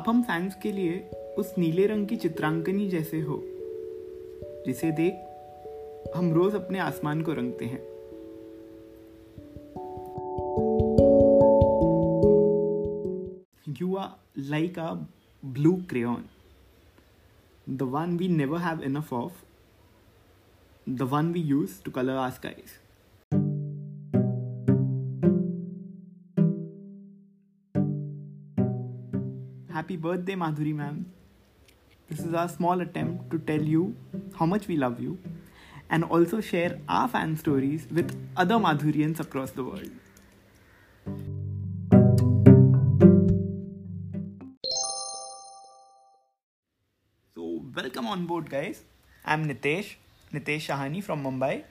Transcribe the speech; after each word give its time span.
आप 0.00 0.08
हम 0.08 0.22
फैंस 0.22 0.54
के 0.54 0.72
लिए 0.72 0.98
उस 1.38 1.52
नीले 1.58 1.86
रंग 1.86 2.06
की 2.08 2.16
चित्रांकनी 2.16 2.88
जैसे 2.88 3.20
हो 3.20 3.42
जिसे 4.66 4.90
देख 4.92 6.12
हम 6.16 6.32
रोज 6.32 6.54
अपने 6.54 6.78
आसमान 6.78 7.22
को 7.22 7.32
रंगते 7.32 7.64
हैं 7.64 7.80
you 13.80 13.96
are 13.96 14.08
like 14.38 14.78
a 14.78 14.92
blue 15.44 15.72
crane 15.90 16.24
the 17.66 17.86
one 17.86 18.16
we 18.16 18.28
never 18.28 18.58
have 18.58 18.82
enough 18.82 19.12
of, 19.12 19.32
the 20.86 21.06
one 21.06 21.32
we 21.32 21.40
use 21.40 21.78
to 21.80 21.90
color 21.90 22.14
our 22.14 22.32
skies. 22.32 22.78
Happy 29.80 29.96
birthday, 29.96 30.34
Madhuri 30.34 30.74
ma'am. 30.74 31.06
This 32.10 32.18
is 32.20 32.34
our 32.34 32.50
small 32.50 32.82
attempt 32.82 33.30
to 33.30 33.38
tell 33.38 33.62
you 33.62 33.96
how 34.38 34.44
much 34.44 34.66
we 34.68 34.76
love 34.76 35.00
you 35.00 35.16
and 35.88 36.04
also 36.04 36.42
share 36.42 36.78
our 36.86 37.08
fan 37.08 37.34
stories 37.38 37.86
with 37.90 38.12
other 38.36 38.56
Madhurians 38.56 39.20
across 39.20 39.52
the 39.52 39.64
world. 39.64 39.88
So, 47.34 47.62
welcome 47.74 48.06
on 48.06 48.26
board, 48.26 48.50
guys. 48.50 48.84
I'm 49.24 49.48
Nitesh, 49.48 49.94
Nitesh 50.34 50.68
Shahani 50.68 51.02
from 51.02 51.24
Mumbai. 51.24 51.64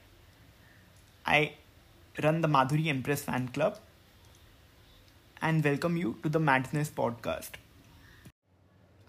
I 1.27 1.53
run 2.23 2.41
the 2.41 2.47
Madhuri 2.47 2.87
Empress 2.87 3.21
fan 3.21 3.49
club 3.49 3.77
and 5.43 5.63
welcome 5.63 5.95
you 5.95 6.17
to 6.23 6.29
the 6.29 6.39
Madness 6.39 6.89
podcast. 6.89 7.65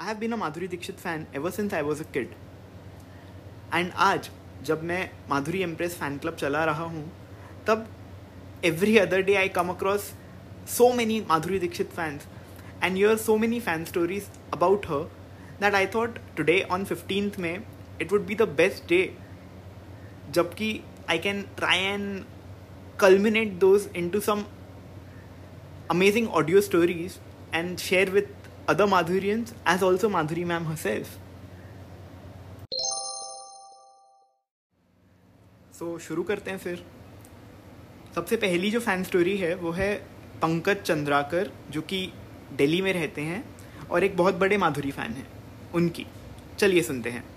I 0.01 0.07
have 0.07 0.19
been 0.19 0.33
a 0.33 0.37
Madhuri 0.37 0.67
Dixit 0.69 0.99
fan 0.99 1.27
ever 1.37 1.51
since 1.51 1.75
I 1.75 1.83
was 1.83 2.03
a 2.03 2.05
kid 2.13 2.29
and 3.75 3.91
आज, 3.97 4.31
जब 4.65 4.83
मैं 4.83 5.11
माधुरी 5.31 5.61
empress 5.63 5.97
fan 5.97 6.17
club 6.19 6.37
चला 6.37 6.65
रहा 6.65 6.85
हूँ, 6.85 7.05
तब 7.67 7.87
every 8.65 8.97
other 8.99 9.23
day 9.23 9.35
I 9.35 9.49
come 9.49 9.69
across 9.69 10.11
so 10.77 10.93
many 10.95 11.21
Madhuri 11.29 11.59
Dixit 11.59 11.91
fans 11.91 12.27
and 12.83 12.97
you 12.97 13.11
are 13.11 13.17
so 13.17 13.37
many 13.37 13.61
fan 13.61 13.85
stories 13.85 14.31
about 14.55 14.87
her 14.87 15.05
that 15.61 15.75
I 15.75 15.87
thought 15.95 16.19
today 16.37 16.61
on 16.71 16.85
fifteenth 16.85 17.39
May 17.39 17.55
it 18.01 18.13
would 18.13 18.27
be 18.27 18.35
the 18.35 18.49
best 18.57 18.89
day 18.89 19.03
जबकि 20.31 20.73
I 21.11 21.19
can 21.19 21.43
try 21.57 21.79
and 21.79 22.25
culminate 23.01 23.53
those 23.61 23.89
into 24.11 24.21
some 24.21 24.45
amazing 25.91 26.29
audio 26.29 26.61
stories 26.61 27.19
and 27.55 27.77
share 27.79 28.11
with 28.11 28.40
other 28.71 28.87
Madhurians 28.93 29.53
as 29.69 29.83
also 29.83 30.09
Madhuri 30.09 30.45
ma'am 30.47 30.65
herself. 30.67 31.07
So 35.79 35.95
so, 35.95 36.01
शुरू 36.01 36.23
करते 36.23 36.51
हैं 36.51 36.59
फिर। 36.59 36.87
सबसे 38.15 38.37
पहली 38.37 38.71
जो 38.71 38.81
fan 38.81 39.05
story 39.05 39.37
है 39.37 39.55
वो 39.55 39.71
है 39.71 39.95
पंकज 40.43 40.77
चंद्राकर 40.77 41.51
जो 41.71 41.83
कि 41.83 42.13
दिल्ली 42.53 42.83
में 42.83 42.93
रहते 42.93 43.23
हैं 43.23 43.45
और 43.91 44.05
एक 44.05 44.17
बहुत 44.17 44.35
बड़े 44.35 44.57
माधुरी 44.57 44.91
फ़ैन 44.91 45.13
हैं 45.13 45.27
उनकी। 45.75 46.07
चलिए 46.59 46.83
सुनते 46.83 47.11
हैं। 47.11 47.30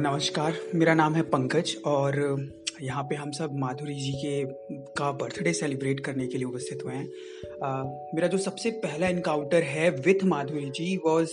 नमस्कार 0.00 0.54
मेरा 0.74 0.92
नाम 0.94 1.14
है 1.14 1.22
पंकज 1.22 1.74
और 1.86 2.16
यहाँ 2.82 3.02
पे 3.10 3.14
हम 3.14 3.30
सब 3.30 3.50
माधुरी 3.58 3.94
जी 3.94 4.12
के 4.12 4.44
का 4.98 5.10
बर्थडे 5.12 5.52
सेलिब्रेट 5.52 6.00
करने 6.04 6.26
के 6.26 6.38
लिए 6.38 6.46
उपस्थित 6.46 6.78
हुए 6.84 6.94
हैं 6.94 8.10
मेरा 8.14 8.28
जो 8.28 8.38
सबसे 8.38 8.70
पहला 8.84 9.08
इनकाउंटर 9.08 9.62
है 9.62 9.90
with 10.06 10.24
Madhuri 10.24 10.70
ji 10.70 10.96
was 11.06 11.32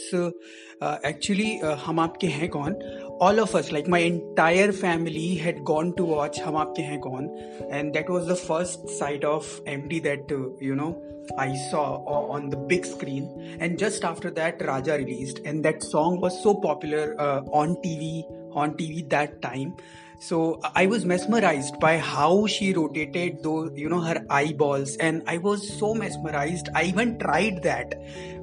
actually 1.07 1.49
Hum 1.85 1.99
Aapke 1.99 2.27
Hain 2.27 2.49
Koun 2.49 2.75
all 3.21 3.39
of 3.39 3.57
us 3.57 3.71
like 3.73 3.87
my 3.89 4.03
entire 4.03 4.71
family 4.71 5.27
had 5.35 5.61
gone 5.71 5.91
to 5.91 6.05
watch 6.05 6.41
Hum 6.41 6.57
Aapke 6.57 6.81
Hain 6.81 6.99
Koun 6.99 7.29
and 7.71 7.93
that 7.93 8.09
was 8.09 8.29
the 8.31 8.35
first 8.37 8.89
sight 8.97 9.25
of 9.25 9.69
M 9.69 9.87
D 9.87 9.99
that 9.99 10.31
you 10.63 10.75
know 10.75 10.93
I 11.37 11.55
saw 11.55 12.03
on 12.05 12.49
the 12.49 12.57
big 12.57 12.85
screen. 12.85 13.57
And 13.59 13.77
just 13.77 14.03
after 14.03 14.31
that, 14.31 14.61
Raja 14.61 14.95
released, 14.95 15.39
and 15.45 15.63
that 15.65 15.83
song 15.83 16.19
was 16.19 16.41
so 16.43 16.55
popular 16.55 17.15
uh, 17.19 17.41
on 17.53 17.75
TV. 17.77 18.23
On 18.53 18.73
TV 18.73 19.09
that 19.09 19.41
time, 19.41 19.75
so 20.21 20.59
I 20.75 20.85
was 20.85 21.03
mesmerized 21.03 21.79
by 21.79 21.97
how 21.97 22.45
she 22.45 22.73
rotated 22.73 23.41
those, 23.41 23.71
you 23.75 23.89
know, 23.89 23.99
her 24.01 24.23
eyeballs, 24.29 24.95
and 24.97 25.23
I 25.25 25.39
was 25.39 25.67
so 25.79 25.95
mesmerized. 25.95 26.69
I 26.75 26.83
even 26.83 27.17
tried 27.17 27.63
that, 27.63 27.95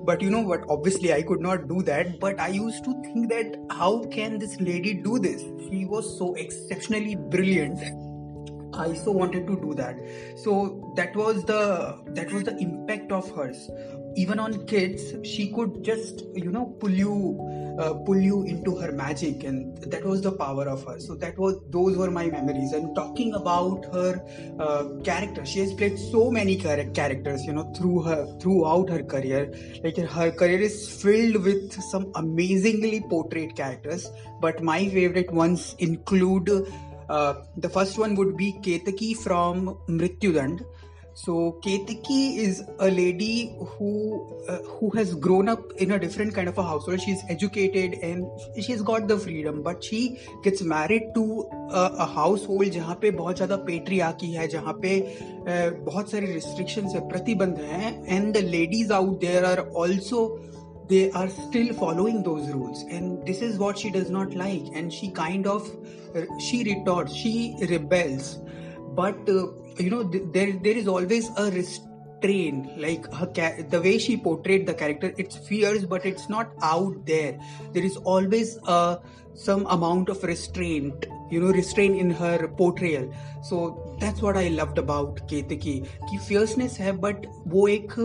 but 0.04 0.20
you 0.20 0.28
know 0.28 0.40
what? 0.40 0.64
Obviously, 0.68 1.12
I 1.12 1.22
could 1.22 1.40
not 1.40 1.68
do 1.68 1.82
that. 1.82 2.18
But 2.18 2.40
I 2.40 2.48
used 2.48 2.82
to 2.82 3.00
think 3.02 3.28
that 3.28 3.54
how 3.70 4.02
can 4.06 4.40
this 4.40 4.60
lady 4.60 4.94
do 4.94 5.20
this? 5.20 5.40
She 5.70 5.84
was 5.84 6.18
so 6.18 6.34
exceptionally 6.34 7.14
brilliant. 7.14 7.78
I 8.74 8.94
so 8.94 9.12
wanted 9.12 9.46
to 9.46 9.54
do 9.60 9.72
that. 9.74 9.96
So 10.36 10.92
that 10.96 11.14
was 11.14 11.44
the 11.44 12.02
that 12.08 12.32
was 12.32 12.42
the 12.42 12.56
impact 12.56 13.12
of 13.12 13.30
hers 13.30 13.70
even 14.16 14.38
on 14.38 14.66
kids 14.66 15.14
she 15.22 15.52
could 15.52 15.82
just 15.82 16.24
you 16.34 16.50
know 16.50 16.66
pull 16.80 16.90
you 16.90 17.14
uh, 17.78 17.94
pull 17.94 18.16
you 18.16 18.42
into 18.42 18.74
her 18.76 18.90
magic 18.92 19.44
and 19.44 19.76
that 19.82 20.04
was 20.04 20.20
the 20.20 20.32
power 20.32 20.68
of 20.68 20.84
her. 20.84 20.98
So 20.98 21.14
that 21.16 21.38
was 21.38 21.60
those 21.70 21.96
were 21.96 22.10
my 22.10 22.26
memories. 22.26 22.72
And 22.72 22.94
talking 22.94 23.34
about 23.34 23.84
her 23.92 24.20
uh, 24.58 24.84
character 25.04 25.44
she 25.46 25.60
has 25.60 25.72
played 25.72 25.98
so 25.98 26.30
many 26.30 26.56
characters 26.56 27.44
you 27.44 27.52
know 27.52 27.72
through 27.76 28.02
her 28.02 28.26
throughout 28.40 28.90
her 28.90 29.02
career. 29.02 29.52
Like 29.84 29.96
her 29.96 30.30
career 30.32 30.60
is 30.60 30.90
filled 31.02 31.44
with 31.44 31.72
some 31.90 32.10
amazingly 32.16 33.00
portrayed 33.00 33.54
characters 33.54 34.10
but 34.40 34.62
my 34.62 34.88
favorite 34.88 35.32
ones 35.32 35.76
include 35.78 36.50
uh, 37.08 37.34
the 37.56 37.68
first 37.68 37.98
one 37.98 38.14
would 38.16 38.36
be 38.36 38.52
Ketaki 38.52 39.16
from 39.16 39.78
Mrityudand 39.88 40.64
so 41.18 41.58
Ketiki 41.64 42.36
is 42.38 42.62
a 42.78 42.88
lady 42.88 43.56
who 43.58 44.44
uh, 44.48 44.58
who 44.58 44.90
has 44.90 45.14
grown 45.14 45.48
up 45.48 45.72
in 45.78 45.90
a 45.90 45.98
different 45.98 46.32
kind 46.32 46.48
of 46.48 46.58
a 46.58 46.62
household. 46.62 47.00
She's 47.00 47.22
educated 47.28 47.94
and 47.94 48.24
she's 48.62 48.82
got 48.82 49.08
the 49.08 49.18
freedom, 49.18 49.62
but 49.62 49.82
she 49.82 50.20
gets 50.44 50.62
married 50.62 51.08
to 51.16 51.24
a, 51.70 51.82
a 52.04 52.06
household 52.06 52.70
जहाँ 52.76 52.94
पे 53.02 53.10
बहुत 53.16 53.36
ज़्यादा 53.36 53.56
patriarchy 53.66 54.32
है 54.32 54.46
जहाँ 54.48 54.78
पे 54.84 54.92
uh, 55.00 55.70
बहुत 55.90 56.14
restrictions 56.36 56.94
है 56.94 57.08
प्रतिबंध 57.08 57.58
हैं 57.72 57.92
and 58.16 58.34
the 58.34 58.42
ladies 58.54 58.92
out 58.92 59.20
there 59.20 59.44
are 59.44 59.68
also 59.82 60.38
they 60.88 61.10
are 61.10 61.28
still 61.28 61.74
following 61.74 62.22
those 62.22 62.48
rules 62.50 62.82
and 62.82 63.26
this 63.26 63.42
is 63.42 63.58
what 63.58 63.76
she 63.76 63.90
does 63.90 64.08
not 64.08 64.34
like 64.34 64.70
and 64.74 64.92
she 64.92 65.10
kind 65.10 65.46
of 65.46 65.68
uh, 66.14 66.22
she 66.38 66.62
retorts 66.64 67.12
she 67.12 67.56
rebels 67.70 68.38
but 68.94 69.28
uh, 69.28 69.46
you 69.78 69.90
know 69.90 70.02
there 70.02 70.52
there 70.52 70.76
is 70.76 70.88
always 70.88 71.30
a 71.36 71.50
restraint 71.50 72.78
like 72.78 73.12
her 73.14 73.26
the 73.74 73.80
way 73.80 73.98
she 73.98 74.16
portrayed 74.16 74.66
the 74.66 74.74
character 74.74 75.12
it's 75.16 75.36
fierce 75.36 75.84
but 75.84 76.04
it's 76.04 76.28
not 76.28 76.52
out 76.62 77.06
there. 77.06 77.38
There 77.72 77.84
is 77.84 77.96
always 77.96 78.58
uh, 78.66 78.96
some 79.34 79.66
amount 79.66 80.08
of 80.08 80.22
restraint 80.24 81.06
you 81.30 81.40
know 81.40 81.52
restraint 81.52 81.96
in 81.96 82.10
her 82.10 82.48
portrayal. 82.48 83.12
So 83.42 83.96
that's 84.00 84.22
what 84.22 84.36
i 84.36 84.48
loved 84.48 84.78
about 84.78 85.16
ketaki 85.28 85.76
ki 86.10 86.18
fierceness 86.26 86.76
hai 86.76 86.92
but 86.92 87.26
wo 87.44 87.66
ek 87.66 87.96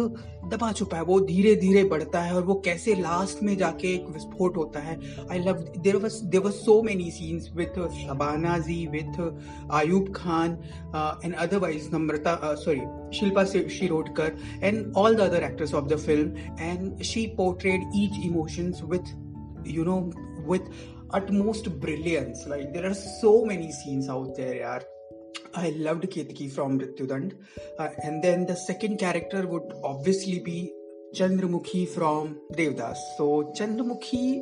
दबा 0.54 0.72
छुपा 0.72 0.98
है, 0.98 1.04
वो 1.04 1.20
धीरे 1.20 1.56
धीरे 1.56 1.84
बढ़ता 1.94 2.22
है 2.22 2.36
और 2.36 2.44
वो 2.44 2.56
कैसे 2.66 2.96
लास्ट 2.96 3.44
में 3.44 3.56
जाके 3.58 3.94
एक 3.94 4.08
विस्फोट 4.14 4.58
होता 4.58 4.80
है। 4.80 5.00
I 5.32 5.40
love 5.40 5.64
there 5.78 5.98
was 5.98 6.22
there 6.26 6.42
was 6.42 6.54
so 6.56 6.82
many 6.84 7.10
scenes 7.12 7.50
with 7.56 7.80
Shabana 7.98 8.58
ji 8.68 8.86
with 8.92 9.20
Ayub 9.82 10.14
Khan 10.16 10.58
and 11.26 11.34
otherwise 11.36 11.90
Namrata 11.96 12.54
sorry 12.66 12.82
Shilpa 13.20 13.44
Shirodkar 13.80 14.38
and 14.64 14.94
all 14.98 15.16
the 15.16 15.20
other 15.22 15.44
actors 15.44 15.74
of 15.74 15.90
the 15.90 15.98
film 16.06 16.58
and 16.62 17.02
she 17.12 17.26
portrayed 17.38 17.92
each 17.96 18.26
emotions 18.26 18.82
with 18.86 19.16
you 19.66 19.84
know, 19.86 20.12
with 20.46 20.66
utmost 21.12 21.80
brilliance. 21.80 22.46
Like, 22.46 22.74
there 22.74 22.86
are 22.86 22.94
so 22.94 23.46
many 23.46 23.72
scenes 23.72 24.10
out 24.10 24.36
there, 24.36 24.56
yaar 24.56 24.82
I 25.56 25.70
loved 25.78 26.04
Ketki 26.04 26.52
from 26.52 26.80
Mrityudand. 26.80 27.34
Uh, 27.78 27.90
and 28.04 28.24
then 28.24 28.46
the 28.46 28.56
second 28.56 28.98
character 28.98 29.46
would 29.48 29.74
obviously 29.84 30.40
be 30.40 30.74
Chandramukhi 31.14 31.88
from 31.90 32.40
Devdas. 32.54 32.98
So 33.18 33.54
Chandramukhi 33.56 34.42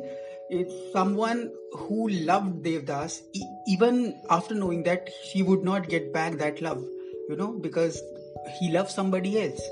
is 0.50 0.72
someone 0.92 1.50
who 1.72 2.08
loved 2.08 2.62
Devdas 2.64 3.22
e- 3.34 3.42
even 3.66 4.18
after 4.30 4.54
knowing 4.54 4.82
that 4.84 5.10
she 5.24 5.42
would 5.42 5.62
not 5.62 5.88
get 5.88 6.12
back 6.12 6.38
that 6.38 6.60
love, 6.62 6.82
you 7.28 7.36
know, 7.36 7.52
because 7.52 8.02
he 8.58 8.70
loved 8.70 8.90
somebody 8.90 9.40
else. 9.42 9.62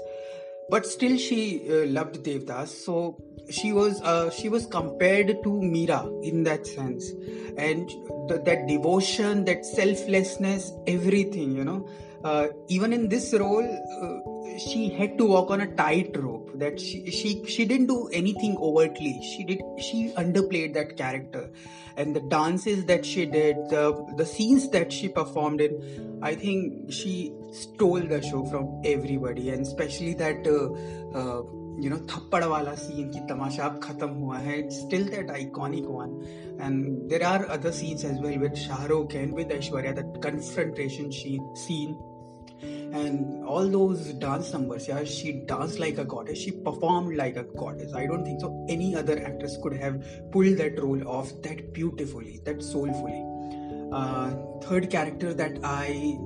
But 0.69 0.87
still, 0.87 1.17
she 1.17 1.67
uh, 1.69 1.87
loved 1.87 2.23
Devdas. 2.23 2.69
So 2.69 3.19
she 3.51 3.73
was 3.73 4.01
uh, 4.03 4.31
she 4.31 4.49
was 4.49 4.67
compared 4.67 5.43
to 5.43 5.61
Mira 5.61 6.09
in 6.23 6.45
that 6.45 6.67
sense, 6.67 7.11
and 7.57 7.89
the, 8.29 8.41
that 8.45 8.67
devotion, 8.67 9.45
that 9.45 9.65
selflessness, 9.65 10.73
everything, 10.87 11.57
you 11.57 11.65
know. 11.65 11.89
Uh, 12.23 12.49
even 12.69 12.93
in 12.93 13.09
this 13.09 13.33
role, 13.33 13.65
uh, 13.65 14.59
she 14.59 14.91
had 14.91 15.17
to 15.17 15.25
walk 15.25 15.51
on 15.51 15.63
a 15.63 15.75
tightrope. 15.75 16.51
That 16.55 16.79
she, 16.79 17.11
she 17.11 17.45
she 17.47 17.65
didn't 17.65 17.87
do 17.87 18.09
anything 18.13 18.57
overtly. 18.59 19.21
She 19.23 19.45
did 19.45 19.61
she 19.79 20.13
underplayed 20.17 20.75
that 20.75 20.97
character, 20.97 21.51
and 21.97 22.15
the 22.15 22.21
dances 22.21 22.85
that 22.87 23.07
she 23.07 23.27
did, 23.27 23.57
the 23.71 23.85
the 24.17 24.27
scenes 24.27 24.69
that 24.71 24.93
she 24.93 25.09
performed 25.09 25.61
in, 25.61 26.21
I 26.23 26.35
think 26.35 26.93
she 26.93 27.33
stole 27.53 28.01
the 28.01 28.23
show 28.23 28.45
from 28.45 28.83
everybody, 28.85 29.51
and 29.51 29.67
especially 29.67 30.15
that. 30.15 30.47
Uh, 30.47 31.43
uh 31.71 31.83
you 31.83 31.91
know 31.91 31.97
थप्पड़ 31.97 32.45
वाला 32.45 32.75
scene 32.75 33.11
की 33.11 33.21
तमाशा 33.21 33.65
अब 33.65 33.81
खत्म 33.83 34.09
हुआ 34.09 34.39
है 34.39 34.69
still 34.69 35.05
that 35.05 35.27
iconic 35.27 35.87
one 35.87 36.27
and 36.59 37.09
there 37.09 37.27
are 37.27 37.49
other 37.49 37.73
scenes 37.73 38.05
as 38.05 38.19
well 38.19 38.39
with 38.39 38.55
Shahrukh 38.55 39.15
and 39.15 39.33
with 39.33 39.49
Aishwarya 39.49 39.95
that 39.95 40.23
confrontation 40.23 41.13
scene 41.13 41.97
and 42.93 43.45
all 43.45 43.69
those 43.69 44.13
dance 44.15 44.53
numbers 44.53 44.89
yeah 44.89 45.05
she 45.05 45.33
danced 45.33 45.79
like 45.79 45.99
a 45.99 46.05
goddess 46.05 46.39
she 46.39 46.51
performed 46.51 47.17
like 47.17 47.37
a 47.37 47.45
goddess 47.45 47.95
i 47.95 48.07
don't 48.07 48.25
think 48.25 48.41
so 48.41 48.67
any 48.69 48.97
other 48.97 49.19
actress 49.25 49.59
could 49.63 49.73
have 49.73 50.05
pulled 50.33 50.59
that 50.59 50.83
role 50.83 51.09
off 51.09 51.33
that 51.43 51.73
beautifully 51.73 52.41
that 52.45 52.63
soulfully 52.63 53.25
uh, 53.93 54.31
third 54.61 54.91
character 54.91 55.33
that 55.35 55.59
i 55.65 56.19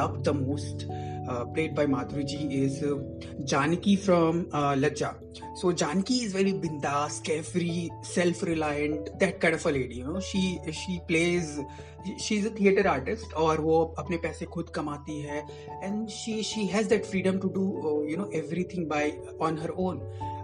loved 0.00 0.24
the 0.24 0.34
most 0.34 0.86
uh, 1.28 1.44
played 1.44 1.74
by 1.74 1.86
Madhuri 1.86 2.26
ji, 2.26 2.62
is 2.64 2.82
uh, 2.82 2.96
Janaki 3.44 3.96
from 3.96 4.46
uh, 4.52 4.74
Lajja. 4.74 5.14
So 5.56 5.72
Janaki 5.72 6.24
is 6.24 6.32
very 6.32 6.52
bindas, 6.52 7.22
carefree, 7.22 7.90
self-reliant, 8.02 9.18
that 9.20 9.40
kind 9.40 9.54
of 9.54 9.66
a 9.66 9.70
lady. 9.70 9.96
You 9.96 10.04
know, 10.04 10.20
she 10.20 10.58
she 10.72 11.00
plays. 11.06 11.60
She's 12.24 12.46
a 12.46 12.50
theater 12.50 12.88
artist 12.88 13.32
और 13.36 13.60
वो 13.60 13.76
अपने 13.98 14.16
पैसे 14.24 14.46
खुद 14.54 14.68
कमाती 14.74 15.20
है 15.22 15.42
and 15.82 16.10
she 16.10 16.42
she 16.42 16.66
has 16.68 16.88
that 16.88 17.04
freedom 17.04 17.40
to 17.40 17.50
do 17.56 17.64
uh, 17.88 18.02
you 18.10 18.16
know 18.16 18.28
everything 18.32 18.86
by 18.88 19.04
on 19.40 19.56
her 19.56 19.72
own. 19.76 20.00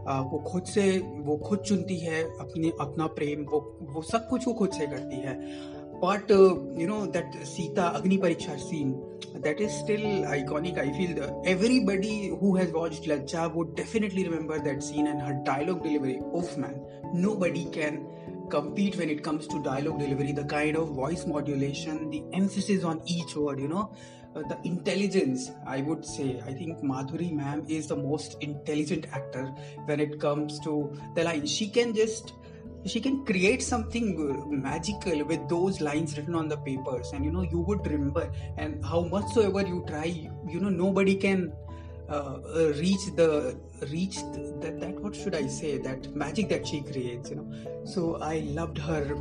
Uh, 0.06 0.22
वो 0.32 0.38
खुद 0.50 0.64
से 0.68 0.82
वो 1.26 1.36
खुद 1.46 1.58
चुनती 1.66 1.98
है 1.98 2.22
अपनी 2.40 2.72
अपना 2.80 3.06
प्रेम 3.18 3.44
वो 3.52 3.60
वो 3.94 4.02
सब 4.02 4.28
कुछ 4.28 4.46
वो 4.48 4.54
खुद 4.54 4.72
से 4.78 4.86
करती 4.86 5.20
है 5.20 5.34
but 6.04 6.30
uh, 6.30 6.54
you 6.80 6.86
know 6.86 7.06
that 7.06 7.34
Sita 7.46 7.92
Agni 7.96 8.18
Pariksha 8.18 8.58
scene 8.60 8.90
that 9.44 9.60
is 9.60 9.72
still 9.72 10.04
iconic. 10.38 10.78
I 10.78 10.90
feel 10.96 11.14
the, 11.14 11.28
everybody 11.46 12.28
who 12.28 12.56
has 12.56 12.72
watched 12.72 13.04
Lajja 13.04 13.52
would 13.54 13.74
definitely 13.74 14.24
remember 14.28 14.58
that 14.58 14.82
scene 14.82 15.06
and 15.06 15.20
her 15.20 15.34
dialogue 15.44 15.82
delivery. 15.82 16.20
Oof, 16.36 16.56
man, 16.58 16.84
nobody 17.12 17.64
can 17.70 18.06
compete 18.50 18.96
when 18.96 19.08
it 19.08 19.24
comes 19.24 19.46
to 19.46 19.62
dialogue 19.62 19.98
delivery. 19.98 20.32
The 20.32 20.44
kind 20.44 20.76
of 20.76 20.88
voice 20.88 21.26
modulation, 21.26 22.10
the 22.10 22.22
emphasis 22.32 22.84
on 22.84 23.00
each 23.06 23.34
word, 23.34 23.60
you 23.60 23.68
know. 23.68 23.90
Uh, 24.36 24.42
the 24.48 24.58
intelligence, 24.64 25.50
I 25.66 25.80
would 25.82 26.04
say. 26.04 26.40
I 26.44 26.52
think 26.52 26.80
Madhuri 26.82 27.32
ma'am 27.32 27.64
is 27.68 27.86
the 27.86 27.96
most 27.96 28.36
intelligent 28.40 29.06
actor 29.12 29.44
when 29.86 30.00
it 30.00 30.20
comes 30.20 30.58
to 30.64 30.92
the 31.14 31.24
line. 31.24 31.46
She 31.46 31.68
can 31.68 31.94
just 31.94 32.32
she 32.86 33.00
can 33.00 33.24
create 33.24 33.62
something 33.62 34.08
magical 34.62 35.24
with 35.24 35.48
those 35.48 35.80
lines 35.80 36.16
written 36.16 36.34
on 36.34 36.48
the 36.48 36.56
papers 36.58 37.12
and 37.12 37.24
you 37.24 37.32
know 37.32 37.42
you 37.42 37.60
would 37.60 37.86
remember 37.86 38.30
and 38.56 38.84
how 38.84 39.00
much 39.00 39.26
so 39.32 39.42
ever 39.42 39.66
you 39.66 39.84
try 39.88 40.06
you 40.46 40.60
know 40.60 40.68
nobody 40.68 41.14
can 41.14 41.52
uh, 42.08 42.38
uh, 42.54 42.72
reach 42.76 43.06
the 43.16 43.58
reach 43.90 44.16
that 44.60 44.78
that 44.80 45.00
what 45.00 45.16
should 45.16 45.34
i 45.34 45.46
say 45.46 45.78
that 45.78 46.14
magic 46.14 46.48
that 46.48 46.66
she 46.66 46.82
creates 46.82 47.30
you 47.30 47.36
know 47.36 47.48
so 47.84 48.16
i 48.20 48.40
loved 48.60 48.76
her 48.76 49.16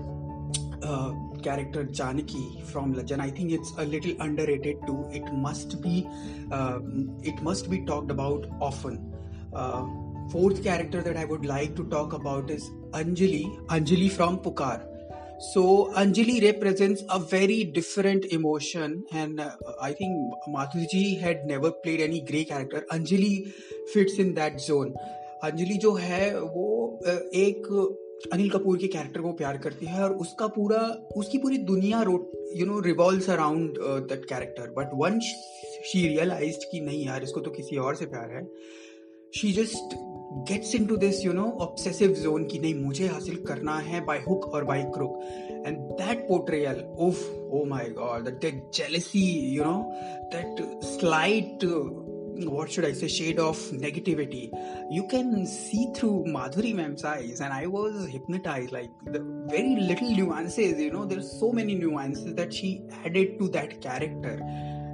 uh, 0.84 1.14
character 1.42 1.86
Janaki 1.86 2.62
from 2.66 2.94
Legend. 2.94 3.22
I 3.22 3.30
think 3.30 3.52
it's 3.52 3.72
a 3.78 3.86
little 3.86 4.16
underrated 4.20 4.78
too. 4.86 5.08
It 5.12 5.24
must 5.34 5.82
be, 5.82 6.06
uh, 6.52 6.80
it 7.22 7.42
must 7.42 7.70
be 7.70 7.86
talked 7.86 8.12
about 8.12 8.48
often. 8.60 9.14
Uh, 9.54 9.86
fourth 10.30 10.62
character 10.62 11.02
that 11.02 11.16
I 11.16 11.24
would 11.24 11.46
like 11.46 11.76
to 11.78 11.86
talk 11.86 12.12
about 12.12 12.50
is 12.50 12.70
Anjali, 12.94 13.44
Anjali 13.68 14.12
from 14.12 14.40
Pukar. 14.40 14.86
So 15.54 15.92
Anjali 15.96 16.42
represents 16.44 17.04
a 17.10 17.20
very 17.20 17.64
different 17.64 18.26
emotion, 18.26 19.04
and 19.12 19.40
uh, 19.40 19.52
I 19.82 19.92
think 19.94 20.14
Madhuri 20.48 21.20
had 21.20 21.46
never 21.46 21.72
played 21.72 22.00
any 22.02 22.22
grey 22.22 22.46
character. 22.46 22.86
Anjali 22.92 23.52
fits 23.94 24.20
in 24.20 24.34
that 24.36 24.62
zone. 24.62 24.94
Anjali 25.44 25.78
जो 25.84 25.94
है 25.94 26.40
वो 26.40 27.00
एक 27.36 27.66
अनिल 28.34 28.50
कपूर 28.50 28.78
के 28.78 28.88
character 28.88 29.22
को 29.22 29.32
प्यार 29.42 29.58
करती 29.66 29.86
है 29.86 30.04
और 30.04 30.14
उसका 30.26 30.48
पूरा 30.58 30.80
उसकी 31.18 31.38
पूरी 31.38 31.58
दुनिया 31.72 32.02
you 32.60 32.66
know 32.66 32.80
revolve 32.86 33.32
around 33.34 33.80
that 34.10 34.26
character 34.30 34.70
but 34.78 34.92
when 35.02 35.20
she 35.20 36.08
realise 36.08 36.66
कि 36.72 36.80
नहीं 36.82 37.06
यार 37.06 37.24
इसको 37.24 37.42
तो 37.42 37.52
किसी 37.52 37.78
और 37.88 37.96
से 37.96 38.06
प्यार 38.14 38.32
है 38.36 38.46
she 39.40 39.52
just 39.54 39.96
gets 40.50 40.76
into 40.86 40.96
this 40.98 41.24
you 41.26 41.34
know 41.34 41.46
obsessive 41.62 42.14
zone 42.22 42.44
की 42.52 42.60
नहीं 42.60 42.76
मुझे 42.76 43.08
हासिल 43.08 43.44
करना 43.48 43.78
है 43.90 44.04
by 44.06 44.20
hook 44.28 44.46
or 44.54 44.64
by 44.72 44.84
crook 44.96 45.20
and 45.68 45.78
that 46.02 46.28
portrayal 46.28 46.84
of 47.08 47.50
oh 47.54 47.64
my 47.70 47.90
god 47.98 48.30
that 48.30 48.64
jealousy 48.76 49.26
you 49.56 49.64
know 49.64 49.78
that 50.36 50.62
slight 50.86 51.66
what 52.36 52.72
should 52.72 52.86
I 52.86 52.94
say, 52.94 53.08
shade 53.08 53.40
of 53.40 53.58
negativity. 53.72 54.52
You 54.92 55.08
can 55.08 55.46
see 55.46 55.92
through 55.96 56.26
Madhuri 56.28 56.74
ma'am's 56.76 57.04
eyes, 57.04 57.42
and 57.42 57.54
I 57.54 57.68
was 57.68 58.08
hypnotized. 58.08 58.72
Like 58.72 58.92
the 59.06 59.22
very 59.50 59.76
little 59.76 60.10
nuances, 60.10 60.80
you 60.80 60.92
know, 60.92 61.06
there's 61.06 61.32
so 61.40 61.52
many 61.52 61.76
nuances 61.76 62.34
that 62.36 62.54
she 62.54 62.82
added 63.06 63.40
to 63.40 63.50
that 63.50 63.82
character 63.82 64.40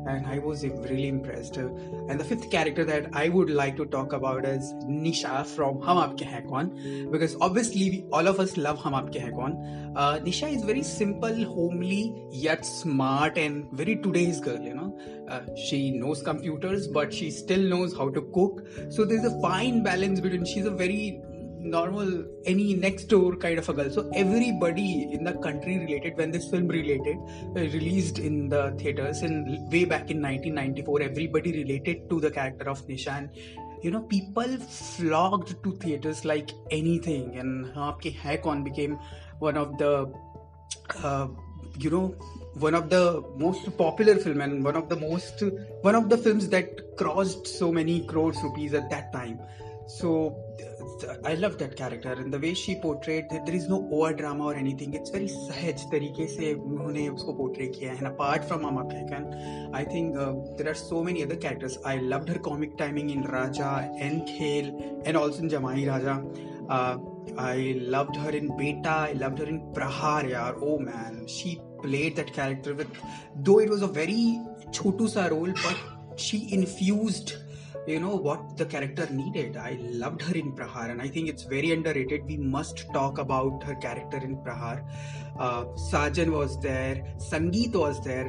and 0.08 0.25
I 0.25 0.39
was 0.39 0.65
really 0.65 1.08
impressed. 1.08 1.58
And 1.58 2.20
the 2.20 2.24
fifth 2.24 2.50
character 2.50 2.84
that 2.86 3.10
I 3.13 3.29
would 3.29 3.50
like 3.50 3.75
to 3.77 3.86
talk 3.86 4.13
about 4.13 4.46
is 4.46 4.74
Nisha 4.86 5.46
from 5.46 5.82
Hum 5.82 5.98
Aapke 5.98 6.22
Hain 6.22 6.48
Kaun, 6.48 7.12
because 7.12 7.36
obviously 7.41 7.89
we, 7.89 8.06
all 8.12 8.27
of 8.27 8.39
us 8.39 8.58
love 8.58 8.77
Hum 8.79 8.94
Aapke 8.94 9.20
Hain 9.20 9.32
Kaun. 9.32 9.94
Uh, 9.96 10.20
Nisha 10.20 10.53
is 10.53 10.63
very 10.63 10.84
simple, 10.84 11.44
homely, 11.46 12.13
yet 12.32 12.65
smart 12.65 13.38
and 13.38 13.70
very 13.72 13.96
today's 13.98 14.39
girl. 14.39 14.60
You 14.60 14.75
know, 14.75 15.00
uh, 15.29 15.41
she 15.56 15.91
knows 15.91 16.22
computers, 16.22 16.88
but 16.88 17.13
she 17.13 17.32
still 17.32 17.62
knows 17.62 17.96
how 17.96 18.10
to 18.10 18.22
cook. 18.34 18.65
So 18.89 19.06
there's 19.06 19.25
a 19.25 19.41
fine 19.41 19.84
balance 19.84 20.20
between. 20.20 20.46
She's 20.46 20.65
a 20.65 20.72
very 20.72 21.22
normal 21.60 22.25
any 22.46 22.74
next 22.74 23.06
door 23.06 23.36
kind 23.36 23.60
of 23.60 23.68
a 23.70 23.74
girl. 23.74 23.89
So 23.89 24.10
everybody 24.13 25.10
in 25.12 25.24
the 25.24 25.34
country 25.34 25.78
related 25.80 26.18
when 26.18 26.32
this 26.32 26.50
film 26.50 26.68
related 26.68 27.18
uh, 27.56 27.62
released 27.78 28.20
in 28.20 28.50
the 28.50 28.72
theaters 28.78 29.22
in 29.22 29.68
way 29.72 29.86
back 29.86 30.10
in 30.10 30.22
1994 30.22 31.01
everybody 31.01 31.51
related 31.63 32.10
to 32.10 32.20
the 32.20 32.32
character 32.32 32.70
of 32.70 32.86
nishan. 32.88 33.30
You 33.84 33.92
know 33.92 34.01
people 34.01 34.58
flocked 34.58 35.62
to 35.63 35.72
theaters 35.78 36.25
like 36.25 36.51
anything 36.72 37.38
and 37.38 37.68
Aapke 37.74 38.16
Hai 38.16 38.38
Kaun 38.38 38.63
became 38.63 39.00
one 39.39 39.58
of 39.58 39.78
the 39.78 40.12
uh, 41.04 41.28
you 41.78 41.89
know 41.89 42.16
one 42.56 42.74
of 42.74 42.89
the 42.89 43.24
most 43.38 43.78
popular 43.78 44.16
film 44.16 44.42
and 44.42 44.63
one 44.63 44.75
of 44.75 44.89
the 44.89 44.96
most 44.96 45.44
one 45.82 45.96
of 45.96 46.10
the 46.10 46.18
films 46.18 46.50
that 46.50 46.98
crossed 46.98 47.48
so 47.48 47.72
many 47.72 48.06
crores 48.06 48.38
rupees 48.44 48.74
at 48.74 48.89
that 48.89 49.13
time. 49.13 49.39
So 49.88 50.38
I 51.25 51.36
love 51.36 51.58
that 51.60 51.75
character 51.75 52.12
and 52.12 52.34
the 52.34 52.39
way 52.39 52.53
she 52.53 52.75
portrayed 52.75 53.29
that 53.29 53.46
there 53.46 53.56
is 53.56 53.68
no 53.68 53.88
over 53.91 54.13
drama 54.13 54.46
or 54.46 54.56
anything. 54.56 54.94
It's 54.94 55.10
very 55.10 55.27
सहज 55.27 55.84
तरीके 55.91 56.27
से 56.27 56.53
उन्होंने 56.53 57.08
उसको 57.10 57.38
portray 57.38 57.68
किया 57.75 58.48
from 58.48 58.62
Mama 58.62 58.84
Khekan, 58.86 59.74
I 59.74 59.84
think 59.84 60.18
uh, 60.18 60.34
there 60.58 60.70
are 60.70 60.74
so 60.74 61.03
many 61.03 61.24
other 61.24 61.36
characters. 61.36 61.77
I 61.86 61.98
loved 61.98 62.29
her 62.29 62.39
comic 62.39 62.77
timing 62.77 63.10
in 63.10 63.24
Raja 63.24 63.91
and 64.00 64.27
Khel 64.27 65.03
and 65.06 65.18
also 65.18 65.39
in 65.39 65.50
Jamai 65.50 65.88
Raja. 65.88 66.24
Uh, 66.70 66.98
I 67.38 67.75
loved 67.79 68.15
her 68.15 68.29
in 68.29 68.56
Beta. 68.58 68.89
I 68.89 69.13
loved 69.13 69.39
her 69.39 69.46
in 69.46 69.62
Prahar. 69.74 70.29
Yaar. 70.29 70.58
Oh 70.62 70.79
man, 70.79 71.27
she 71.27 71.62
played 71.82 72.15
that 72.15 72.34
character 72.34 72.74
with, 72.74 72.88
though 73.36 73.60
it 73.60 73.70
was 73.70 73.82
a 73.82 73.88
very 73.88 74.39
chotu 74.72 75.08
sa 75.08 75.27
role, 75.27 75.53
but 75.63 75.77
she 76.18 76.51
infused 76.53 77.36
you 77.88 78.00
know 78.00 78.15
what 78.15 78.57
the 78.57 78.65
character 78.65 79.07
needed? 79.12 79.57
I 79.57 79.77
loved 79.81 80.21
her 80.21 80.36
in 80.36 80.51
prahar 80.51 80.89
and 80.91 81.01
i 81.01 81.07
think 81.07 81.29
it's 81.29 81.43
very 81.43 81.71
underrated. 81.71 82.25
We 82.25 82.38
must 82.38 82.86
talk 82.93 83.17
about 83.17 83.63
her 83.63 83.75
character 83.75 84.17
in 84.17 84.38
prahar 84.38 84.83
Saajan 85.41 86.29
was 86.29 86.58
there 86.60 87.03
Sangeet 87.22 87.75
was 87.75 88.00
there 88.08 88.27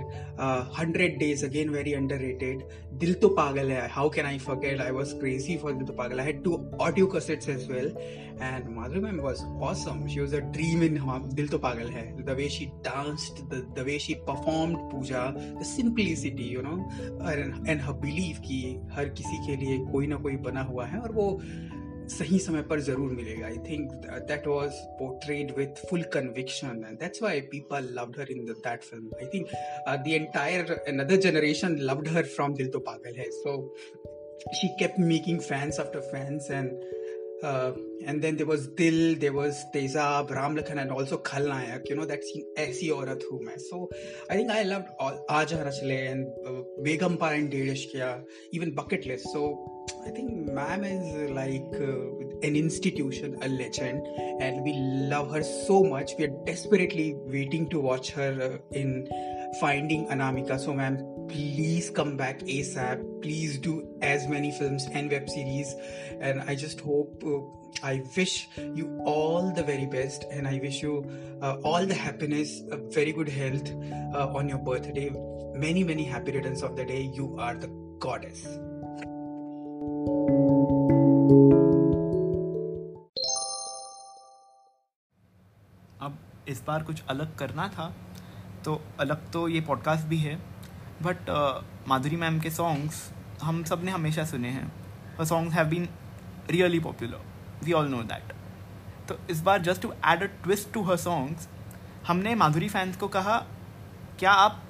hundred 0.79 1.19
days 1.19 1.45
again 1.47 1.71
very 1.71 1.93
underrated 2.19 2.63
Dil 3.01 3.15
To 3.15 3.29
Pagal 3.37 3.71
Hai 3.71 3.89
how 3.91 4.09
can 4.11 4.27
I 4.27 4.39
forget 4.39 4.81
I 4.81 4.91
was 4.91 5.15
crazy 5.15 5.57
for 5.59 5.73
Dil 5.73 5.87
To 5.87 5.93
Pagal 5.93 6.21
I 6.21 6.33
two 6.45 6.57
audio 6.81 7.07
cassettes 7.07 7.49
as 7.49 7.67
well 7.71 7.95
and 8.43 8.69
Madhuri 8.77 9.03
ma'am 9.03 9.21
was 9.21 9.43
awesome 9.71 10.07
she 10.07 10.21
was 10.21 10.37
a 10.37 10.41
dream 10.53 10.83
in 10.83 10.99
Dil 11.35 11.49
To 11.49 11.59
Pagal 11.59 11.91
Hai 11.91 12.05
the 12.25 12.37
way 12.39 12.49
she 12.49 12.67
danced 12.85 13.43
the 13.75 13.85
way 13.87 13.99
she 13.99 14.15
performed 14.29 14.77
Pooja 14.93 15.27
the 15.31 15.65
simplicity 15.67 16.49
you 16.55 16.63
know 16.63 16.77
and 17.31 17.81
her 17.81 17.93
believe 18.01 18.39
की 18.47 18.63
हर 18.93 19.09
किसी 19.19 19.47
के 19.47 19.57
लिए 19.65 19.79
कोई 19.93 20.07
ना 20.07 20.17
कोई 20.19 20.37
बना 20.47 20.63
हुआ 20.63 20.87
है 20.87 21.01
और 21.01 21.13
वो 21.13 21.31
सही 22.11 22.39
समय 22.39 22.63
पर 22.71 22.81
ज़रूर 22.81 23.11
मिलेगा 23.13 23.47
I 23.47 23.57
think 23.69 23.93
that 24.29 24.47
was 24.47 24.79
portrayed 24.99 25.55
with 25.59 25.83
full 25.91 26.03
conviction 26.15 26.85
and 26.87 26.99
that's 27.01 27.23
why 27.23 27.41
people 27.55 27.89
loved 27.99 28.19
her 28.21 28.31
in 28.33 28.45
that 28.45 28.85
film 28.85 29.11
I 29.21 29.27
think 29.35 29.49
the 30.07 30.15
entire 30.23 30.73
another 30.73 31.17
generation 31.29 31.77
loved 31.91 32.09
her 32.17 32.27
from 32.37 32.55
Dil 32.55 32.69
To 32.77 32.79
Pagal 32.89 33.19
Hai 33.19 33.31
so 33.41 33.57
she 34.61 34.69
kept 34.81 35.01
making 35.13 35.41
fans 35.41 35.81
after 35.81 36.01
fans 36.13 36.51
and 36.51 36.79
Uh, 37.43 37.73
and 38.05 38.21
then 38.23 38.37
there 38.37 38.47
was 38.47 38.69
Dil, 38.69 39.17
there 39.17 39.33
was 39.33 39.65
Tezab, 39.75 40.31
Ram 40.31 40.57
Lakhan, 40.57 40.81
and 40.81 40.91
also 40.91 41.17
Khalnayak. 41.17 41.89
You 41.89 41.97
know 41.97 42.05
that 42.05 42.23
scene, 42.23 42.45
Aisi 42.59 42.91
Aurat 42.95 43.23
Hu 43.23 43.41
Main. 43.43 43.59
So 43.59 43.89
I 44.29 44.35
think 44.35 44.51
I 44.51 44.63
loved 44.63 44.89
all 44.99 45.25
Aaja 45.31 45.65
Rachle 45.65 45.91
and 45.91 46.27
uh, 46.47 46.63
Begumpar 46.85 47.35
and 47.35 47.51
Dedeshkya, 47.51 48.23
even 48.53 48.75
Bucket 48.75 49.07
List. 49.07 49.27
So 49.33 49.80
I 50.07 50.11
think 50.11 50.51
Ma'am 50.53 50.85
is 50.85 51.31
like 51.31 51.67
uh, 51.75 52.47
an 52.47 52.57
institution, 52.57 53.37
a 53.43 53.49
legend, 53.49 54.07
and 54.41 54.63
we 54.63 54.73
love 54.73 55.31
her 55.33 55.43
so 55.43 55.83
much. 55.83 56.13
We 56.19 56.25
are 56.25 56.45
desperately 56.47 57.15
waiting 57.17 57.69
to 57.71 57.81
watch 57.81 58.11
her 58.13 58.61
uh, 58.61 58.77
in 58.77 59.09
Finding 59.61 60.07
Anamika. 60.09 60.59
So, 60.59 60.73
ma'am, 60.73 61.27
please 61.29 61.91
come 61.91 62.17
back 62.17 62.39
ASAP. 62.41 63.23
Please 63.23 63.59
do 63.59 63.87
as 64.01 64.27
many 64.27 64.53
films 64.53 64.87
and 64.93 65.11
web 65.11 65.29
series. 65.29 65.75
And 66.21 66.43
I 66.43 66.55
just 66.55 66.81
hope, 66.81 67.23
uh, 67.27 67.87
I 67.87 68.03
wish 68.17 68.49
you 68.57 69.03
all 69.05 69.53
the 69.53 69.63
very 69.63 69.87
best. 69.87 70.25
And 70.31 70.49
I 70.49 70.61
wish 70.63 70.83
you 70.83 71.05
uh, 71.43 71.57
all 71.63 71.85
the 71.85 71.95
happiness, 71.95 72.63
very 72.89 73.13
good 73.13 73.29
health 73.29 73.71
uh, 74.15 74.29
on 74.35 74.49
your 74.49 74.59
birthday. 74.59 75.11
Many, 75.55 75.85
many 75.85 76.05
happy 76.05 76.33
returns 76.33 76.63
of 76.63 76.77
the 76.77 76.85
day. 76.85 77.11
You 77.13 77.37
are 77.39 77.55
the 77.55 77.69
goddess. 77.99 78.47
इस 86.51 86.63
बार 86.67 86.83
कुछ 86.83 87.03
अलग 87.09 87.37
करना 87.37 87.69
था 87.69 87.95
तो 88.65 88.85
अलग 89.01 89.31
तो 89.31 89.49
ये 89.49 89.61
podcast 89.61 90.07
भी 90.07 90.17
है 90.17 90.37
बट 91.03 91.19
uh, 91.31 91.89
माधुरी 91.89 92.17
मैम 92.17 92.41
के 92.41 92.51
सॉन्ग्स 92.51 93.13
हम 93.43 93.65
सबने 93.65 93.93
हमेशा 93.93 94.25
सुने 94.25 94.49
हैं। 94.49 94.73
और 95.19 95.25
songs 95.25 95.55
have 95.55 95.67
been 95.67 95.89
really 96.51 96.81
popular 96.81 97.25
we 97.65 97.73
all 97.73 97.89
know 97.89 98.03
that 98.03 98.33
तो 99.09 99.19
इस 99.31 99.41
बार 99.41 99.63
just 99.63 99.83
to 99.83 99.93
add 99.93 100.23
a 100.23 100.27
twist 100.27 100.73
to 100.73 100.83
her 100.83 100.97
songs 100.97 101.49
हमने 102.07 102.35
माधुरी 102.35 102.69
फैंस 102.69 102.97
को 102.97 103.09
कहा 103.09 103.47
क्या 104.19 104.33
आप 104.33 104.63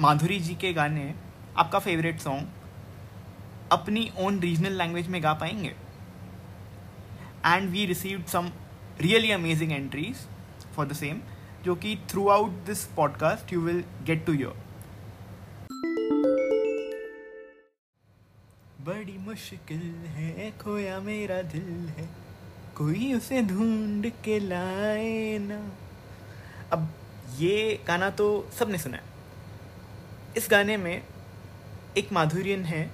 माधुरी 0.00 0.40
जी 0.40 0.54
के 0.54 0.72
गाने 0.72 1.14
आपका 1.56 1.78
फेवरेट 1.78 2.20
सॉन्ग 2.20 2.48
अपनी 3.72 4.12
ओन 4.18 4.38
रीजनल 4.38 4.72
लैंग्वेज 4.72 5.08
में 5.08 5.22
गा 5.22 5.32
पाएँगे? 5.32 5.76
And 7.46 7.70
we 7.70 7.86
received 7.86 8.26
some 8.26 8.50
really 9.00 9.30
amazing 9.30 9.72
entries 9.72 10.26
for 10.76 10.86
the 10.86 10.92
same 10.92 11.20
जो 11.64 11.74
कि 11.74 11.98
throughout 12.28 12.50
this 12.50 12.84
podcast 12.84 13.52
you 13.52 13.60
will 13.60 13.84
get 14.02 14.26
to 14.26 14.32
your 14.32 14.66
बड़ी 18.80 19.18
मुश्किल 19.18 19.80
है, 20.06 20.50
खोया 20.50 21.00
मेरा 21.00 21.42
दिल 21.42 21.88
है। 21.88 22.08
कोई 22.76 23.12
उसे 23.14 23.42
ढूंढ 23.42 24.06
के 24.24 24.38
लाए 24.40 25.38
ना। 25.38 25.72
अब 26.72 26.94
ये 27.36 27.80
गाना 27.86 28.10
तो 28.10 28.26
सबने 28.58 28.78
सुना 28.78 28.96
है। 28.96 29.02
इस 30.36 30.48
गाने 30.50 30.76
में 30.76 31.02
एक 31.98 32.12
माधुर्यन 32.12 32.64
है, 32.64 32.86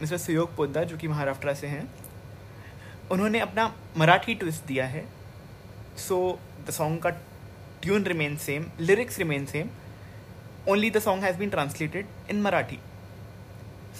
मिस्टर 0.00 0.18
सुयोग 0.18 0.56
पोद्दार 0.56 0.84
जो 0.84 0.96
कि 0.96 1.08
महाराष्ट्र 1.08 1.54
से 1.54 1.66
हैं। 1.66 1.94
उन्होंने 3.10 3.40
अपना 3.40 3.74
मराठी 3.98 4.34
ट्विस्ट 4.34 4.64
दिया 4.64 4.86
है। 4.86 5.08
सो 5.98 6.38
द 6.66 6.70
सॉन्ग 6.70 7.00
का 7.02 7.10
tune 7.82 8.04
remain 8.04 8.36
same 8.36 8.66
lyrics 8.80 9.18
remain 9.18 9.46
same 9.46 9.68
only 10.68 10.90
the 10.90 10.98
song 11.00 11.24
has 11.24 11.38
been 11.38 11.50
translated 11.50 12.06
in 12.30 12.42
Marathi 12.42 12.78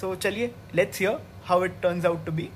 so 0.00 0.14
चलिए 0.16 0.50
let's 0.74 1.00
hear 1.00 1.18
how 1.44 1.64
it 1.64 1.80
turns 1.82 2.06
out 2.06 2.26
to 2.26 2.32
be 2.32 2.48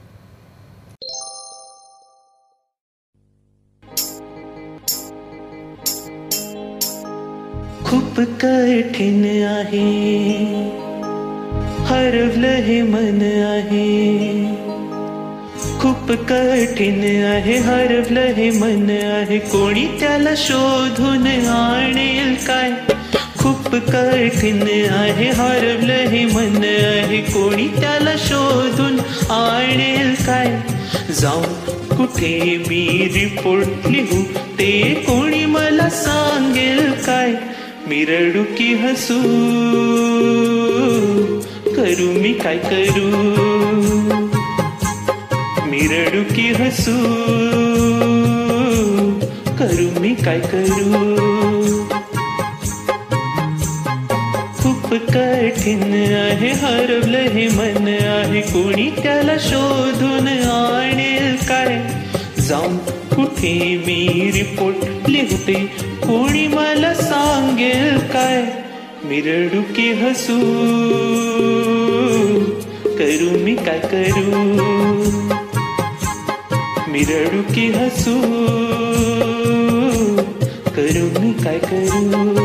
खूप 7.86 8.20
कठीण 8.42 9.24
आहे 9.46 9.84
हरवलं 11.88 12.56
हे 12.66 12.80
मन 12.82 13.22
आहे। 13.44 14.35
खूप 16.06 16.16
कठीण 16.16 17.24
आहे 17.24 17.56
हरवलं 17.56 18.20
हे 18.20 18.50
मन 18.50 18.90
आहे. 18.90 19.38
कोणी 19.38 19.86
त्याला 20.00 20.30
शोधून 20.36 21.26
आणेल 21.48 22.34
काय? 22.46 22.70
खूप 23.38 23.68
कठीण 23.68 24.62
आहे 24.90 25.30
हरवलं 25.30 25.92
हे 25.92 26.24
मन 26.24 26.64
आहे. 26.64 27.20
कोणी 27.20 27.68
त्याला 27.68 28.14
शोधून 28.18 29.00
आणेल 29.30 30.14
काय? 30.26 30.62
जाऊ 31.20 31.42
कुठे 31.96 32.64
मी 32.68 33.10
रिपोर्ट 33.14 33.90
लिहू? 33.90 34.22
ते 34.58 34.94
कोणी 35.06 35.44
मला 35.44 35.88
सांगेल 35.90 36.92
काय? 36.92 37.34
मी 37.86 38.04
रडू 38.04 38.42
की 38.42 38.74
हसू? 38.74 39.20
करू 41.76 42.12
मी 42.20 42.32
काय 42.32 42.58
करू? 42.58 43.65
मी 45.90 46.52
हसू. 46.58 46.92
करू 49.58 50.00
मी 50.00 50.14
काय 50.14 50.40
करू? 50.40 51.16
खूप 54.58 54.94
कठीण 54.94 55.82
आहे 56.14 56.48
हरवलं 56.48 57.18
हे 57.18 57.48
मन 57.48 57.88
आहे. 57.88 58.40
कोणी 58.40 58.90
त्याला 58.90 59.36
शोधून 59.40 60.28
आणेल 60.28 61.36
काय? 61.48 61.82
जाऊन 62.38 62.76
कुठे 63.16 63.82
मी 63.86 64.30
रिपोर्ट 64.34 65.10
लिहते? 65.10 65.54
कोणी 66.06 66.46
मला 66.46 66.94
सांगेल 66.94 67.98
काय? 67.98 68.42
मिरडू 69.04 69.62
की 69.76 69.92
हसू. 69.92 70.38
करू 72.84 73.38
मी 73.38 73.54
काय 73.54 73.78
करू? 73.78 74.66
मिरडू 76.95 77.41
की 77.53 77.65
हसू 77.77 78.15
करू 80.75 81.05
मी 81.19 81.33
काय 81.43 81.59
करू 81.67 82.39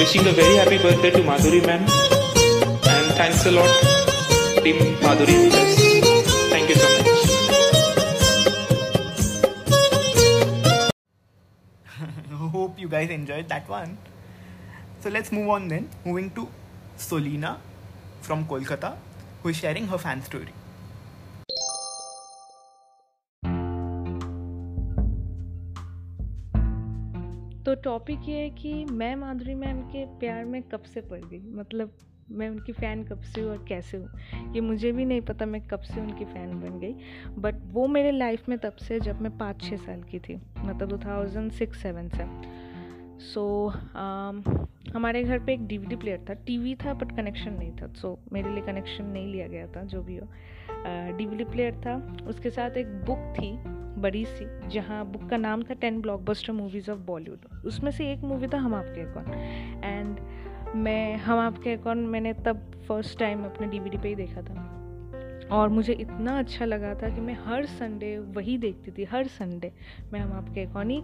wishing 0.00 0.26
a 0.28 0.32
very 0.36 0.54
happy 0.56 0.76
birthday 0.82 1.10
to 1.14 1.20
Madhuri 1.22 1.58
ma'am. 1.66 1.82
And 2.92 3.08
thanks 3.18 3.42
a 3.48 3.50
lot, 3.56 3.72
Team 4.64 4.78
Madhuri 5.02 5.34
Plus. 5.50 5.74
Thank 6.52 6.70
you 6.70 6.76
so 6.82 6.88
much. 6.94 7.20
Hope 12.54 12.80
you 12.84 12.88
guys 12.88 13.10
enjoyed 13.10 13.46
that 13.52 13.68
one. 13.68 13.92
So 15.04 15.10
let's 15.10 15.30
move 15.30 15.48
on 15.50 15.68
then. 15.68 15.88
Moving 16.04 16.30
to 16.40 16.48
Solina 16.98 17.52
from 18.22 18.46
Kolkata, 18.46 18.96
Who 19.45 19.51
is 19.51 19.57
sharing 19.57 19.87
her 19.87 19.97
fan 19.97 20.21
story. 20.29 20.53
तो 27.65 27.75
topic 27.75 28.19
ये 28.29 28.35
है 28.35 28.49
कि 28.49 28.85
मैं 28.85 29.15
माधुरी 29.15 29.55
ma'am 29.55 29.81
के 29.81 30.05
प्यार 30.05 30.45
में 30.45 30.63
कब 30.63 30.83
से 30.83 31.01
पड़ 31.01 31.19
गई? 31.19 31.51
मतलब 31.51 31.91
मैं 32.31 32.49
उनकी 32.49 32.71
फ़ैन 32.71 33.03
कब 33.03 33.21
से 33.21 33.41
हूँ 33.41 33.51
और 33.51 33.65
कैसे 33.67 33.97
हूँ? 33.97 34.09
ये 34.55 34.61
मुझे 34.61 34.91
भी 34.91 35.05
नहीं 35.05 35.21
पता 35.21 35.45
मैं 35.45 35.67
कब 35.67 35.79
से 35.79 36.01
उनकी 36.01 36.25
फ़ैन 36.25 36.61
बन 36.61 36.79
गई। 36.79 36.95
बट 37.37 37.55
वो 37.65 37.87
मेरे 37.87 38.11
लाइफ 38.11 38.49
में 38.49 38.57
तब 38.59 38.75
से 38.75 38.99
जब 38.99 39.21
मैं 39.21 39.37
पाँच 39.37 39.61
छः 39.61 39.77
साल 39.77 40.03
की 40.03 40.19
थी। 40.19 40.41
मतलब 40.57 40.89
टू 40.89 40.97
थाउज़ेंड 40.97 41.51
सिक्स, 41.51 41.81
सेवन 41.81 42.09
से। 42.09 42.64
सो 43.19 43.71
so, 43.71 43.77
um, 43.77 44.67
हमारे 44.95 45.23
घर 45.23 45.39
पे 45.39 45.53
एक 45.53 45.67
डीवीडी 45.67 45.95
प्लेयर 45.95 46.25
था। 46.29 46.33
टीवी 46.33 46.75
था 46.75 46.93
बट 46.93 47.15
कनेक्शन 47.15 47.53
नहीं 47.53 47.71
था। 47.71 47.87
सो 47.87 48.19
so, 48.25 48.33
मेरे 48.33 48.49
लिए 48.49 48.63
कनेक्शन 48.63 49.05
नहीं 49.05 49.27
लिया 49.27 49.47
गया 49.47 49.67
था 49.67 49.83
जो 49.83 50.01
भी 50.01 50.17
हो। 50.17 50.27
डीवीडी 51.17 51.43
प्लेयर 51.43 51.75
था। 51.75 52.17
उसके 52.27 52.49
साथ 52.49 52.71
एक 52.71 52.87
बुक 52.87 53.33
थी 53.39 53.75
बड़ी 54.01 54.25
सी 54.25 54.69
जहाँ 54.69 55.05
बुक 55.05 55.29
का 55.29 55.37
नाम 55.37 55.63
था 55.63 55.73
ten 55.73 56.01
blockbuster 56.01 56.53
movies 56.53 56.91
of 56.91 56.99
Bollywood 56.99 57.65
उसमें 57.65 57.91
से 57.91 58.11
एक 58.11 58.19
मूवी 58.19 58.47
था 58.47 58.57
हम 58.57 58.75
आपके 58.75 59.05
कौन 59.13 59.33
एंड 59.83 60.19
मैं 60.75 61.17
हम 61.17 61.39
आपके 61.39 61.77
कौन 61.77 61.97
मैंने 61.97 62.33
तब 62.33 62.71
फ़र्स्ट 62.87 63.19
टाइम 63.19 63.45
अपने 63.45 63.67
डीवीडी 63.67 63.97
पे 63.97 64.07
ही 64.07 64.15
देखा 64.15 64.41
था। 64.41 64.71
और 65.51 65.69
मुझे 65.69 65.93
इतना 65.93 66.39
अच्छा 66.39 66.65
लगा 66.65 66.93
था 66.95 67.09
कि 67.09 67.21
मैं 67.21 67.37
हर 67.45 67.65
संडे 67.65 68.17
वही 68.19 68.57
देखती 68.57 68.91
थी 68.91 69.03
हर 69.03 69.27
संडे 69.27 69.71
मैं 70.13 70.19
हम 70.19 70.33
आपके 70.33 70.65
कौन 70.65 70.89
ही 70.89 71.03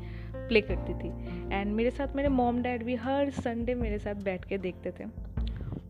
प्ले 0.51 0.62
करती 0.62 0.93
थी। 0.93 1.10
एंड 1.51 1.74
मेरे 1.74 1.91
साथ 1.91 2.15
मेरे 2.15 2.29
मॉम 2.29 2.62
डैड 2.62 2.84
भी 2.84 2.96
हर 2.98 3.29
संडे 3.34 3.75
मेरे 3.75 4.00
साथ 4.00 4.24
बैठ 4.24 4.46
के 4.46 4.58
देखते 4.58 4.91
थे। 4.91 5.05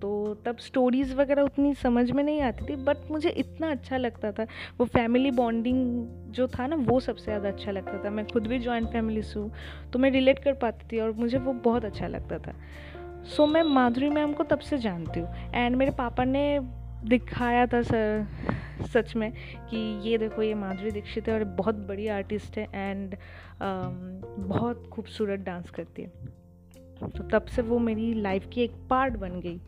तो 0.01 0.11
तब 0.45 0.57
स्टोरीज़ 0.57 1.13
वगैरह 1.15 1.41
उतनी 1.41 1.73
समझ 1.73 2.11
में 2.11 2.23
नहीं 2.23 2.41
आती 2.41 2.65
थी 2.65 2.75
बट 2.75 2.97
मुझे 3.11 3.29
इतना 3.29 3.69
अच्छा 3.71 3.97
लगता 3.97 4.31
था। 4.31 4.45
वो 4.79 4.85
फैमिली 4.85 5.31
बॉन्डिंग 5.31 6.07
जो 6.33 6.47
था 6.47 6.67
ना 6.67 6.75
वो 6.79 6.99
सबसे 6.99 7.23
ज़्यादा 7.23 7.49
अच्छा 7.49 7.71
लगता 7.71 8.03
था। 8.05 8.09
मैं 8.09 8.25
खुद 8.27 8.47
भी 8.47 8.59
जॉइंट 8.59 8.87
फैमिली 8.87 9.21
से 9.21 9.39
हूँ 9.39 9.51
तो 9.93 9.99
मैं 9.99 10.11
रिलेट 10.11 10.39
कर 10.39 10.53
पाती 10.53 10.87
थी 10.91 10.99
और 10.99 11.11
मुझे 11.11 11.37
वो 11.37 11.53
बहुत 11.53 11.85
अच्छा 11.85 12.07
लगता 12.07 12.37
था। 12.37 12.53
सो 13.25 13.43
so, 13.43 13.51
मैं 13.53 13.63
माधुरी 13.63 14.09
मैम 14.09 14.33
को 14.33 14.43
तब 14.43 14.59
से 14.59 14.77
जानती 14.77 15.19
हूँ। 15.19 15.51
एंड 15.53 15.75
मेरे 15.75 15.91
पापा 15.91 16.23
ने 16.23 16.59
दिखाया 17.05 17.65
था 17.67 17.81
सर 17.81 18.27
सच 18.81 19.15
में 19.15 19.31
कि 19.69 19.77
ये 20.09 20.17
देखो 20.17 20.41
ये 20.41 20.53
माधुरी 20.53 20.91
दीक्षित 20.91 21.27
है 21.27 21.33
और 21.33 21.43
बहुत 21.43 21.75
बड़ी 21.75 22.07
आर्टिस्ट 22.07 22.57
है 22.57 22.67
एंड 22.73 23.15
um, 23.15 24.47
बहुत 24.47 24.88
खूबसूरत 24.88 25.39
डांस 25.39 25.69
करती 25.69 26.01
है। 26.01 26.11
तो 27.09 27.23
तब 27.23 27.45
से 27.45 27.61
वो 27.61 27.79
मेरी 27.79 28.13
लाइफ 28.13 28.50
की 28.53 28.61
एक 28.61 28.71
पार्ट 28.89 29.17
बन 29.17 29.39
गई। 29.39 29.59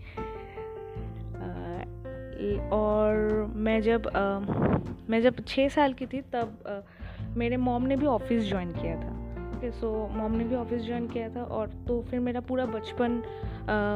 और 2.69 3.15
मैं 3.55 3.81
जब 3.81 4.09
मैं 5.09 5.21
जब 5.21 5.43
छः 5.47 5.69
साल 5.69 5.93
की 5.93 6.05
थी 6.05 6.21
तब 6.21 6.85
मेरे 7.37 7.57
मॉम 7.57 7.83
ने 7.83 7.95
भी 7.95 8.05
ऑफ़िस 8.05 8.43
ज्वाइन 8.43 8.71
किया 8.71 8.95
था। 8.95 9.22
ओके 9.63 9.71
सो 9.71 9.89
मॉम 10.11 10.31
ने 10.31 10.43
भी 10.43 10.55
ऑफ़िस 10.55 10.81
ज्वाइन 10.83 11.07
किया 11.07 11.27
था 11.35 11.43
और 11.57 11.67
तो 11.87 12.01
फिर 12.09 12.19
मेरा 12.19 12.39
पूरा 12.47 12.65
बचपन 12.65 13.11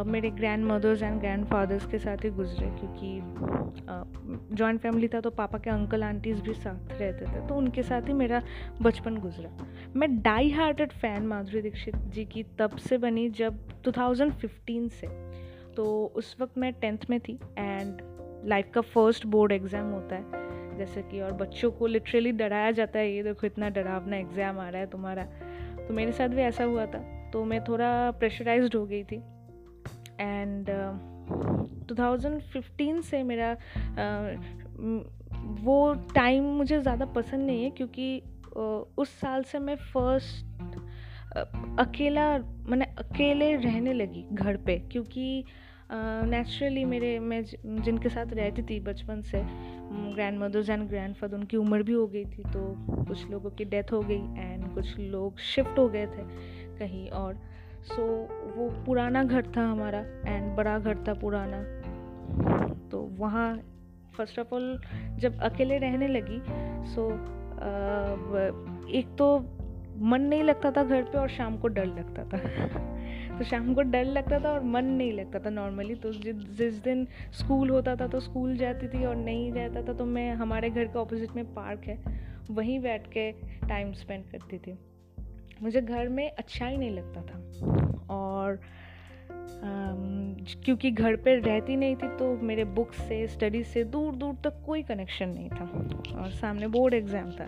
मेरे 0.08 0.30
grand 0.32 0.64
mother's 0.66 1.02
and 1.04 1.20
grand 1.20 1.46
fathers 1.46 1.86
के 1.86 1.98
साथ 2.00 2.24
ही 2.24 2.30
गुजरे 2.38 2.68
क्योंकि 2.78 4.56
जॉइंट 4.56 4.80
फैमिली 4.82 5.08
था 5.08 5.22
तो 5.22 5.30
पापा 5.32 5.58
के 5.58 5.70
अंकल 5.70 6.04
आंटीज़ 6.04 6.42
भी 6.42 6.54
साथ 6.54 6.92
रहते 6.92 7.26
थे 7.26 7.46
तो 7.48 7.56
उनके 7.56 7.84
साथ 7.84 8.08
ही 8.08 8.14
मेरा 8.14 8.42
बचपन 8.82 9.18
गुजरा। 9.18 9.50
मैं 9.96 10.10
die 10.22 10.52
hearted 10.52 10.92
fan 10.94 11.28
Madhuri 11.28 11.62
Dixit 11.62 11.96
ji 12.08 12.26
की 12.26 12.44
तब 12.60 12.78
से 12.80 12.98
बनी 12.98 13.30
जब 13.32 13.60
2015 13.88 14.90
से। 14.92 15.08
तो 15.76 15.84
उस 16.16 16.36
वक्त 16.40 16.58
मैं 16.58 16.72
टेंथ 16.74 17.10
में 17.10 17.20
थी 17.20 17.40
एंड 17.58 18.02
लाइफ 18.46 18.72
का 18.74 18.82
फ़र्स्ट 18.84 19.26
बोर्ड 19.28 19.52
एग्ज़ाम 19.52 19.92
होता 19.92 20.16
है, 20.16 20.78
जैसे 20.78 21.02
कि 21.02 21.20
और 21.22 21.32
बच्चों 21.34 21.72
को 21.72 21.88
लिटरली 21.88 22.32
डराया 22.34 22.72
जाता 22.72 23.00
है, 23.00 23.12
ये 23.12 23.24
देखो 23.24 23.48
इतना 23.48 23.70
डरावना 23.70 24.18
एग्ज़ाम 24.18 24.60
आ 24.60 24.70
रहा 24.70 24.82
है 24.82 24.88
तुम्हारा। 24.90 25.28
तो 25.88 25.94
मेरे 25.94 26.12
साथ 26.12 26.28
भी 26.28 26.42
ऐसा 26.42 26.64
हुआ 26.64 26.86
था। 26.86 27.30
तो 27.34 27.46
मैं 27.46 27.64
थोड़ा 27.64 28.12
प्रेशराइज 28.12 28.76
हो 28.76 28.86
गई 28.86 29.04
थी। 29.04 29.24
एंड 30.20 30.70
uh, 30.70 31.18
2015 31.92 33.02
से 33.02 33.24
मेरा 33.24 33.56
uh, 33.56 34.44
वो 35.64 35.94
टाइम 35.94 36.44
मुझे 36.44 36.82
ज़्यादा 36.82 37.06
पसंद 37.06 37.48
नहीं 37.48 37.64
है 37.64 37.70
क्योंकि 37.70 38.22
uh, 38.50 38.86
उस 38.98 39.20
साल 39.20 39.44
से 39.44 39.60
मैं 39.60 39.76
फ़र्स्ट 39.76 40.46
uh, 41.32 41.80
अकेला 41.80 42.38
मैंने 42.40 42.86
अकेले 42.86 43.56
रहने 43.56 43.94
लगी 43.94 44.26
घर 44.34 44.58
पे 44.58 44.80
क्योंकि 44.80 45.44
नेचुरली 45.92 46.86
मेरे 46.86 47.20
मैं 47.20 47.44
जिनके 47.66 48.10
साथ 48.10 48.34
रहती 48.34 48.62
थी 48.62 48.80
बचपन 48.80 49.22
से 49.22 49.42
grand 50.16 50.40
mother's 50.40 50.70
and 50.70 50.88
grand 50.90 51.16
father 51.16 51.38
उनकी 51.38 51.58
उम्र 51.58 51.84
भी 51.84 51.94
हो 51.94 52.08
गई 52.08 52.26
थी 52.26 52.44
तो 52.44 52.76
कुछ 53.06 53.30
लोगों 53.30 53.50
की 53.50 53.66
डेथ 53.66 53.92
हो 53.92 54.02
गई 54.02 54.20
एंड 54.38 54.74
कुछ 54.74 55.00
लोग 55.00 55.40
शिफ्ट 55.40 55.80
हो 55.80 55.88
गए 55.90 56.06
थे 56.06 56.24
कहीं 56.80 57.10
और। 57.10 57.34
सो 57.84 57.94
so, 57.94 58.58
वो 58.58 58.84
पुराना 58.86 59.24
घर 59.24 59.52
था 59.58 59.62
हमारा 59.62 60.00
एंड 60.28 60.56
बड़ा 60.56 60.80
घर 60.80 61.04
था 61.08 61.14
पुराना। 61.14 61.64
तो 62.90 63.02
वहाँ 63.02 63.58
फ़र्स्ट 64.18 64.40
ऑफ़ 64.40 64.54
ऑल 64.56 64.82
जब 65.18 65.40
अकेले 65.40 65.78
रहने 65.78 66.08
लगी 66.08 66.42
सो 66.94 67.08
so, 67.08 67.16
एक 68.90 69.16
तो 69.18 69.38
मन 70.02 70.22
नहीं 70.22 70.44
लगता 70.44 70.72
था 70.72 70.84
घर 70.84 71.04
पे 71.04 71.18
और 71.18 71.30
शाम 71.30 71.58
को 71.58 71.68
डर 71.68 71.86
लगता 71.86 72.24
था। 72.24 72.38
तो 73.38 73.44
शाम 73.44 73.74
को 73.74 73.82
डर 73.82 74.06
लगता 74.06 74.40
था 74.40 74.52
और 74.52 74.64
मन 74.64 74.86
नहीं 74.86 75.12
लगता 75.14 75.40
था 75.40 75.50
नॉर्मली 75.50 75.96
तो 75.96 76.12
जिस 76.12 76.82
दिन 76.84 77.06
स्कूल 77.34 77.70
होता 77.70 77.96
था 77.96 78.08
तो 78.08 78.20
स्कूल 78.20 78.56
जाती 78.58 78.88
थी 78.88 79.04
और 79.06 79.16
नहीं 79.16 79.52
जाता 79.54 79.82
था 79.82 79.94
तो 79.94 80.06
मैं, 80.06 80.32
हमारे 80.36 80.70
घर 80.70 80.86
के 80.86 81.00
ऑपोजिट 81.00 81.36
में 81.36 81.54
पार्क 81.54 81.88
है, 81.88 81.98
वहीं 82.52 82.80
बैठ 82.80 83.08
के 83.08 83.32
टाइम 83.68 83.92
स्पेंड 83.94 84.24
करती 84.32 84.58
थी। 84.58 84.78
मुझे 85.62 85.82
घर 85.82 86.10
में 86.10 86.30
अच्छा 86.30 86.68
ही 86.68 86.78
नहीं 86.78 86.92
लगता 86.92 87.22
था। 87.22 87.38
और 88.10 88.60
क्योंकि 90.66 90.92
घर 90.92 91.16
पे 91.16 91.36
रहती 91.36 91.76
नहीं 91.76 91.96
थी 91.96 92.08
तो 92.18 92.34
मेरे 92.42 92.64
बुक्स 92.74 93.02
से 93.08 93.26
स्टडीज़ 93.28 93.68
से 93.68 93.84
दूर 93.86 94.16
दूर 94.16 94.36
तक 94.44 94.62
कोई 94.66 94.84
कनेक्शन 94.84 95.30
नहीं 95.30 95.50
था। 95.50 96.20
और 96.22 96.32
सामने 96.32 96.68
बोर्ड 96.68 96.94
एग्ज़ाम 96.94 97.32
था। 97.32 97.46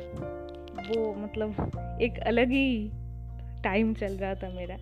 वो 0.88 1.14
मतलब 1.16 2.00
एक 2.02 2.20
अलग 2.20 2.52
ही 2.52 2.90
टाइम 3.64 3.94
चल 3.94 4.14
रहा 4.14 4.36
था 4.36 4.50
मेरा। 4.50 4.78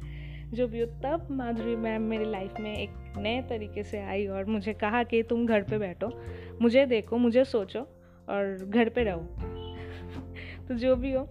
जो 0.53 0.67
भी 0.67 0.79
हो, 0.79 0.85
तब 0.85 1.27
माधुरी 1.31 1.75
मैम 1.75 2.01
मेरी 2.01 2.25
लाइफ 2.25 2.53
में 2.59 2.77
एक 2.77 2.89
नए 3.17 3.41
तरीके 3.41 3.83
से 3.83 4.01
आई 4.01 4.27
और 4.27 4.45
मुझे 4.45 4.73
कहा 4.73 5.03
कि 5.03 5.23
तुम 5.23 5.45
घर 5.45 5.61
पे 5.61 5.77
बैठो, 5.77 6.21
मुझे 6.61 6.85
देखो, 6.85 7.17
मुझे 7.17 7.43
सोचो 7.43 7.79
और 8.29 8.65
घर 8.69 8.89
पे 8.89 9.03
रहो। 9.03 9.19
तो 10.67 10.73
जो 10.73 10.95
भी 10.95 11.13
हो 11.13 11.29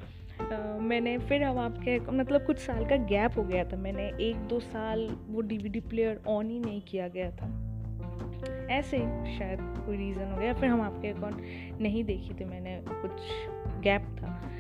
मैंने 0.81 1.19
फिर 1.19 1.43
हम 1.43 1.59
आपके 1.59 1.99
मतलब 2.01 2.47
कुछ 2.47 2.59
साल 2.59 2.85
का 2.87 2.97
गैप 2.97 3.33
हो 3.37 3.43
गया 3.43 3.65
था, 3.65 3.77
मैंने 3.77 4.09
एक 4.21 4.37
दो 4.37 4.61
साल 4.61 5.19
वो 5.27 5.41
डीवीडी 5.41 5.81
प्लेयर 5.81 6.21
ऑन 6.29 6.51
ही 6.51 6.61
नहीं 6.61 6.81
किया 6.81 7.09
गया 7.09 7.31
था। 7.31 7.63
ऐसे 8.71 8.97
ही 8.97 9.39
शायद 9.39 9.59
कोई 9.61 9.97
रीज़न 9.97 10.33
हो 10.33 10.39
गया, 10.39 10.55
फिर 10.55 10.69
हम 10.69 10.81
आपके 10.81 11.09
अकाउंट 11.09 11.37
नहीं 11.81 12.05
देखी 12.05 12.35
थी 12.35 12.45
मैंने, 12.45 12.85
कुछ 12.89 13.11
गैप 13.83 14.03
था। 14.03 14.56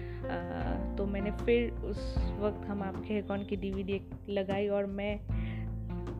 तो 0.96 1.06
मैंने 1.06 1.30
फिर 1.30 1.70
उस 1.70 2.14
वक्त 2.18 2.66
हम 2.66 2.82
आपके 2.82 3.18
अकाउंट 3.18 3.48
की 3.48 3.56
डीवीडी 3.56 4.00
लगाई 4.28 4.68
और 4.68 4.86
मैं, 4.86 5.20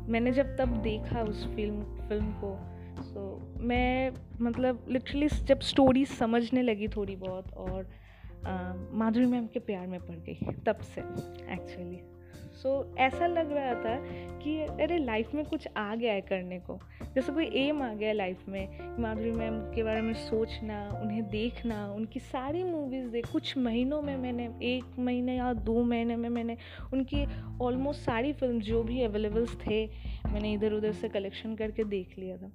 मैंने 0.09 0.33
जब 0.33 0.57
तब 0.57 0.69
देखा 0.69 1.23
उस 1.23 1.47
फ़िल्म 1.47 1.83
फ़िल्म 1.83 2.33
को 2.33 2.59
सो 3.03 3.53
मैं 3.61 4.12
मतलब 4.40 4.85
लिटरली 4.88 5.29
जब 5.29 5.61
स्टोरी 5.61 6.05
समझने 6.05 6.62
लगी 6.62 6.88
थोड़ी 6.88 7.16
बहुत 7.16 7.53
और 7.53 7.88
माधुरी 8.92 9.27
मैम 9.27 9.47
के 9.47 9.59
प्यार 9.59 9.87
में 9.87 10.01
पड़ 10.01 10.16
गई 10.16 10.53
तब 10.66 10.79
से 10.81 11.01
एक्चुअली 11.53 12.16
सो 12.62 12.92
so, 12.92 12.99
ऐसा 12.99 13.27
लग 13.27 13.53
रहा 13.53 13.75
था 13.75 13.97
कि 14.38 14.61
अरे 14.83 14.99
लाइफ 14.99 15.35
में 15.35 15.45
कुछ 15.45 15.69
आ 15.77 15.95
गया 15.95 16.12
है 16.12 16.21
करने 16.21 16.59
को। 16.59 16.79
जैसे 17.14 17.33
कोई 17.33 17.51
एम 17.55 17.83
आ 17.83 17.92
गया 17.95 18.12
लाइफ 18.12 18.49
में 18.49 18.79
माधुरी 18.99 19.31
मैम 19.31 19.61
के 19.75 19.83
बारे 19.83 20.01
में 20.01 20.12
सोचना 20.14 21.01
उन्हें 21.03 21.23
देखना 21.29 21.92
उनकी 21.92 22.21
सारी 22.21 22.62
मूवीज़ 22.64 23.09
देख 23.09 23.33
कुछ 23.33 23.57
महीनों 23.59 24.03
में 24.03 24.16
मैंने 24.16 24.49
एक 24.62 24.99
महीने 24.99 25.37
या 25.37 25.53
दो 25.53 25.83
महीने 25.83 26.16
में 26.16 26.29
मैंने 26.29 26.57
उनकी 26.92 27.27
ऑलमोस्ट 27.61 28.01
सारी 28.01 28.33
फ़िल्म 28.33 28.61
जो 28.61 28.83
भी 28.83 29.03
अवेलेबल्स 29.03 29.57
थे 29.66 29.87
मैंने 30.27 30.53
इधर 30.53 30.73
उधर 30.73 30.92
से 30.92 31.09
कलेक्शन 31.09 31.55
करके 31.55 31.85
देख 31.85 32.19
लिया 32.19 32.37
था। 32.37 32.51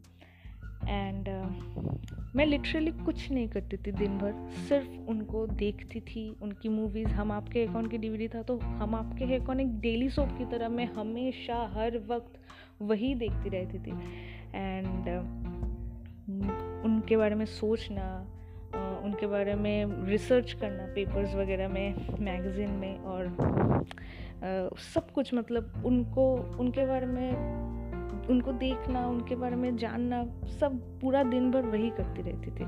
एंड 0.88 1.28
uh, 1.28 2.36
मैं 2.36 2.46
लिटरली 2.46 2.92
कुछ 2.92 3.32
नहीं 3.32 3.48
करती 3.48 3.78
थी 3.78 3.92
दिन 3.92 4.18
भर। 4.18 4.34
सिर्फ़ 4.70 5.10
उनको 5.10 5.46
देखती 5.48 6.00
थी 6.00 6.38
उनकी 6.42 6.70
मूवीज़ 6.70 7.08
हम 7.08 7.32
आपके 7.32 7.66
अकाउंट 7.66 7.92
की 7.92 7.98
डीवीडी 7.98 8.28
था 8.28 8.42
तो 8.42 8.58
हम 8.58 8.96
आपके 8.96 9.36
अकाउंट 9.36 9.62
एक 9.62 9.80
डेली 9.80 10.10
सोप 10.10 10.30
की 10.38 10.46
तरह 10.46 10.70
मैं 10.70 10.86
हमेशा 10.94 11.56
हर 11.74 11.98
वक्त 12.08 12.40
वही 12.82 13.14
देखती 13.16 13.50
रहती 13.50 13.80
थी। 13.80 13.92
एंड 14.56 15.04
uh, 15.06 15.26
उनके 16.86 17.18
बारे 17.18 17.36
में 17.36 17.46
सोचना 17.46 18.08
uh, 18.72 19.06
उनके 19.06 19.28
बारे 19.28 19.56
में 19.56 20.06
रिसर्च 20.06 20.54
करना 20.54 20.86
पेपर्स 20.96 21.36
वगैरह 21.36 21.68
में 21.68 21.96
मैगज़ीन 22.20 22.70
में 22.70 22.98
और 23.00 23.86
सब 24.94 25.12
कुछ 25.12 25.34
मतलब 25.34 25.84
उनको 25.86 26.24
उनके 26.60 26.86
बारे 26.86 27.06
में 27.06 27.32
उनको 28.32 28.52
देखना 28.52 29.08
उनके 29.08 29.36
बारे 29.36 29.56
में 29.56 29.78
जानना 29.78 30.26
सब 30.60 31.00
पूरा 31.00 31.24
दिन 31.24 31.52
भर 31.52 31.62
वही 31.62 31.90
करती 31.90 32.22
रहती 32.22 32.52
थी। 32.52 32.66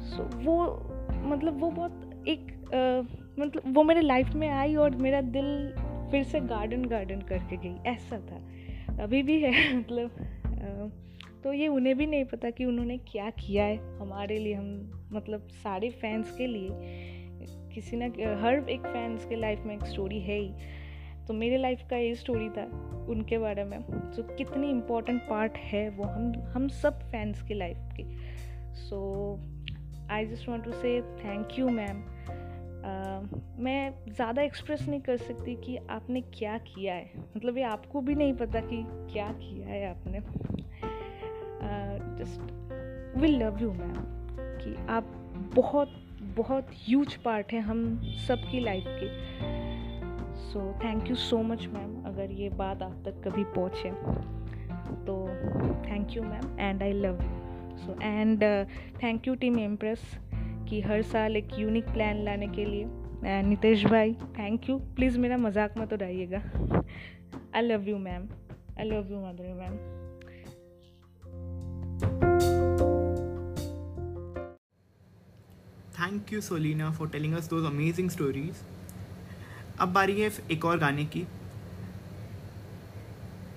सो 0.00 0.30
so, 0.30 0.34
वो 0.34 0.86
मतलब 1.22 1.60
वो 1.60 1.70
बहुत 1.70 2.24
एक 2.28 2.52
आ, 2.74 3.14
मतलब 3.42 3.62
वो 3.66 3.82
मेरे 3.82 4.00
लाइफ 4.00 4.34
में 4.34 4.48
आई 4.48 4.74
और 4.74 4.96
मेरा 4.96 5.20
दिल 5.20 5.74
फिर 6.10 6.22
से 6.22 6.40
गार्डन 6.40 6.84
गार्डन 6.84 7.20
करके 7.20 7.56
गई। 7.56 7.76
ऐसा 7.86 8.18
था। 8.18 8.40
अभी 9.02 9.22
भी 9.22 9.40
है 9.40 9.76
मतलब 9.78 10.10
तो 11.44 11.52
ये 11.52 11.68
उन्हें 11.68 11.96
भी 11.96 12.06
नहीं 12.06 12.24
पता 12.24 12.50
कि 12.50 12.64
उन्होंने 12.64 12.98
क्या 12.98 13.30
किया 13.30 13.64
है। 13.64 13.98
हमारे 13.98 14.38
लिए 14.38 14.54
हम 14.54 14.90
मतलब 15.12 15.48
सारे 15.48 15.90
फैंस 15.90 16.34
के 16.38 16.46
लिए 16.46 16.68
किसी 17.74 17.96
ना 17.96 18.06
हर 18.40 18.68
एक 18.68 18.80
फैंस 18.80 19.24
के 19.24 19.36
लाइफ 19.36 19.60
में 19.66 19.74
एक 19.74 19.84
स्टोरी 19.84 20.20
है 20.20 20.38
ही। 20.38 20.52
तो 21.30 21.34
मेरे 21.34 21.56
लाइफ 21.56 21.82
का 21.90 21.96
ये 21.96 22.14
स्टोरी 22.14 22.48
था 22.50 22.62
उनके 23.08 23.36
बारे 23.38 23.64
में। 23.64 23.78
जो 23.80 24.22
so, 24.22 24.36
कितनी 24.38 24.70
इम्पोर्टेंट 24.70 25.20
पार्ट 25.22 25.56
है 25.56 25.88
वो 25.90 26.04
हम 26.04 26.32
हम 26.54 26.66
सब 26.68 26.98
फैंस 27.10 27.42
की 27.42 27.54
लाइफ 27.54 27.76
की। 27.96 28.04
So 28.78 28.98
I 30.10 30.26
just 30.26 30.48
want 30.48 30.64
to 30.64 30.72
say 30.72 31.00
thank 31.18 31.58
you 31.58 31.68
ma'am 31.68 32.02
मैं 33.64 33.92
ज़्यादा 34.08 34.42
एक्सप्रेस 34.42 34.82
नहीं 34.88 35.00
कर 35.00 35.16
सकती 35.16 35.54
कि 35.56 35.76
आपने 35.90 36.20
क्या 36.34 36.56
किया 36.58 36.94
है। 36.94 37.10
मतलब 37.36 37.58
ये 37.58 37.64
आपको 37.64 38.00
भी 38.00 38.14
नहीं 38.14 38.34
पता 38.34 38.60
कि 38.60 38.82
क्या 39.12 39.28
किया 39.32 39.68
है 39.68 39.86
आपने। 39.90 40.20
Just 42.18 43.16
will 43.16 43.42
love 43.42 43.62
you 43.62 43.72
ma'am 43.72 43.94
कि 44.58 44.76
आप 44.88 45.14
बहुत 45.56 45.92
बहुत 46.36 46.74
ह्यूज 46.84 47.14
पार्ट 47.16 47.52
है 47.52 47.60
हम 47.60 48.00
सब 48.28 48.50
की 48.50 48.60
लाइफ 48.60 48.84
की। 48.88 49.68
So 50.42 50.60
thank 50.84 51.08
you 51.10 51.14
so 51.16 51.42
much 51.42 51.66
ma'am 51.66 51.90
अगर 52.06 52.30
ये 52.32 52.48
बात 52.56 52.82
आप 52.82 53.02
तक 53.04 53.20
कभी 53.24 53.44
पहुँचे 53.56 53.90
तो 55.06 55.16
thank 55.84 56.16
you 56.16 56.22
ma'am 56.22 56.58
and 56.60 56.82
I 56.82 56.92
love 56.92 57.22
you 57.22 57.76
so 57.78 57.96
and 58.02 58.42
thank 59.02 59.28
you 59.28 59.34
team 59.34 59.58
impress 59.58 60.00
कि 60.68 60.80
हर 60.80 61.02
साल 61.02 61.36
एक 61.36 61.58
यूनिक 61.58 61.84
प्लान 61.84 62.24
लाने 62.24 62.46
के 62.48 62.64
लिए। 62.64 62.84
एंड 63.24 63.48
नितेश 63.48 63.84
भाई 63.84 64.12
थैंक 64.38 64.68
यू 64.70 64.78
प्लीज़ 64.96 65.18
मेरा 65.18 65.36
मज़ाक 65.36 65.78
मत 65.78 65.92
उड़ाइएगा। 65.92 66.38
I 67.54 67.62
love 67.62 67.88
you 67.88 67.98
ma'am 67.98 68.28
I 68.78 68.84
love 68.84 69.12
you 69.12 69.20
Madhuri 69.20 69.52
ma'am 69.52 69.76
thank 76.00 76.32
you 76.32 76.40
Solina 76.40 76.90
for 76.90 77.08
telling 77.08 77.34
us 77.34 77.50
those 77.50 77.64
amazing 77.66 78.10
stories 78.10 78.62
अब 79.80 79.88
बारी 79.88 80.20
है 80.20 80.30
एक 80.50 80.64
और 80.64 80.78
गाने 80.78 81.04
की। 81.04 81.24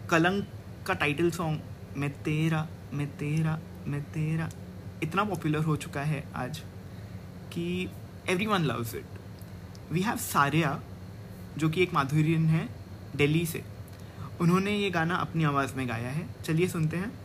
कलंक 0.09 0.47
का 0.87 0.93
टाइटल 0.93 1.31
सॉन्ग 1.31 1.61
मैं 1.97 2.09
तेरा 2.23 2.67
मैं 2.93 3.07
तेरा 3.17 3.59
मैं 3.87 4.01
तेरा। 4.03 4.49
इतना 5.03 5.23
पॉपुलर 5.23 5.59
हो 5.59 5.75
चुका 5.75 6.01
है 6.01 6.23
आज 6.35 6.59
कि 7.53 7.89
everyone 8.45 8.63
loves 8.63 8.95
it 8.95 9.05
we 9.91 10.01
have 10.01 10.17
Sariya, 10.17 10.81
जो 11.57 11.69
कि 11.69 11.83
एक 11.83 11.93
माधुरियन 11.93 12.45
है, 12.45 12.69
दिल्ली 13.15 13.45
से। 13.45 13.63
उन्होंने 14.41 14.71
ये 14.71 14.89
गाना 14.89 15.15
अपनी 15.15 15.43
आवाज़ 15.43 15.75
में 15.75 15.87
गाया 15.89 16.09
है। 16.09 16.27
चलिए 16.45 16.67
सुनते 16.67 16.97
हैं। 16.97 17.22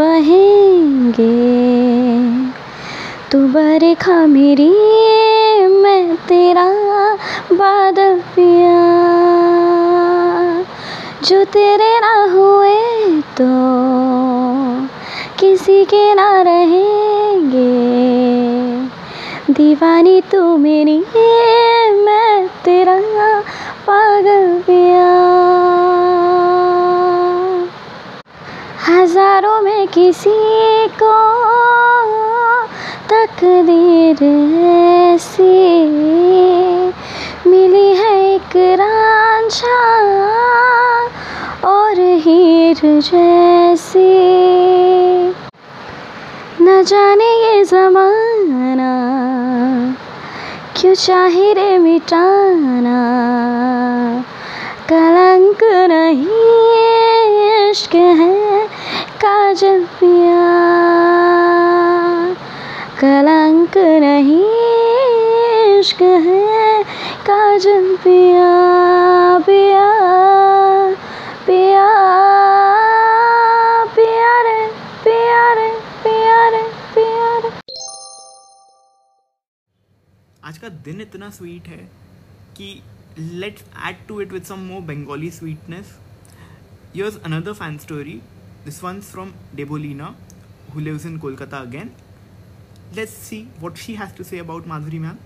बहेंगे। 0.00 1.28
तू 3.32 3.38
बरखा 3.38 4.26
मेरी 4.26 4.68
मैं 5.68 6.16
तेरा 6.16 6.68
बादल 7.52 8.20
पिया। 8.36 8.78
जो 11.24 11.44
तेरे 11.44 11.92
ना 12.00 12.14
हुए 12.32 12.78
तो 13.40 13.50
किसी 15.38 15.84
के 15.84 16.14
ना 16.14 16.42
रहेंगे। 16.42 17.68
दीवानी 19.52 20.20
तू 20.20 20.56
मेरी 20.56 20.98
मैं 22.04 22.46
तेरा 22.64 23.00
पागल 23.86 24.62
पिया। 24.66 24.79
हज़ारों 28.86 29.60
में 29.62 29.86
किसी 29.88 30.30
को 31.02 31.12
तकदीर 33.10 34.22
ऐसी 34.58 35.44
मिली 37.50 37.88
है 37.96 38.14
एक 38.34 38.56
रांझा 38.80 39.80
और 41.68 42.00
हीर 42.24 42.80
जैसी। 42.84 44.08
न 46.62 46.82
जाने 46.82 47.30
ये 47.36 47.64
जमाना 47.64 48.92
क्यों 50.76 50.94
चाहे 50.96 51.52
रे 51.52 51.76
मिटाना। 51.78 52.98
कलंक 54.90 55.64
नहीं, 55.90 57.70
इश्क 57.70 57.94
है। 57.94 58.39
काजल 59.20 59.84
पिया 59.98 60.44
कलंक 63.00 63.76
नहीं 64.02 64.44
है 66.26 66.82
काजल 67.26 67.96
पिया 68.04 68.48
पिया 69.46 69.88
पिया 71.46 71.86
आज 80.44 80.58
का 80.58 80.68
दिन 80.68 81.00
इतना 81.00 81.30
स्वीट 81.30 81.68
है 81.68 81.88
कि 82.56 82.80
let's 83.18 83.64
add 83.86 84.06
to 84.08 84.20
it 84.20 84.32
with 84.32 84.42
some 84.44 84.68
more 84.68 84.80
Bengali 84.82 85.30
sweetness 85.30 85.98
here's 86.92 87.16
another 87.18 87.54
fan 87.54 87.78
story. 87.78 88.20
This 88.64 88.82
one's 88.82 89.10
from 89.10 89.32
debolina 89.56 90.14
who 90.72 90.80
lives 90.80 91.04
in 91.10 91.18
kolkata 91.24 91.62
again 91.62 91.92
let's 93.00 93.18
see 93.30 93.42
what 93.60 93.78
she 93.86 93.94
has 94.04 94.12
to 94.20 94.24
say 94.30 94.38
about 94.46 94.72
madhuri 94.74 95.00
ma'am 95.08 95.18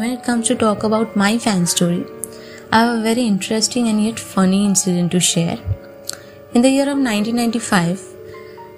When 0.00 0.12
it 0.12 0.22
comes 0.24 0.46
to 0.48 0.54
talk 0.54 0.82
about 0.82 1.14
my 1.14 1.36
fan 1.36 1.66
story, 1.66 2.06
I 2.72 2.78
have 2.80 2.98
a 2.98 3.02
very 3.02 3.22
interesting 3.22 3.88
and 3.88 4.02
yet 4.02 4.18
funny 4.18 4.64
incident 4.64 5.12
to 5.12 5.20
share. 5.20 5.58
In 6.54 6.62
the 6.62 6.70
year 6.70 6.88
of 6.88 6.96
1995, 6.96 8.09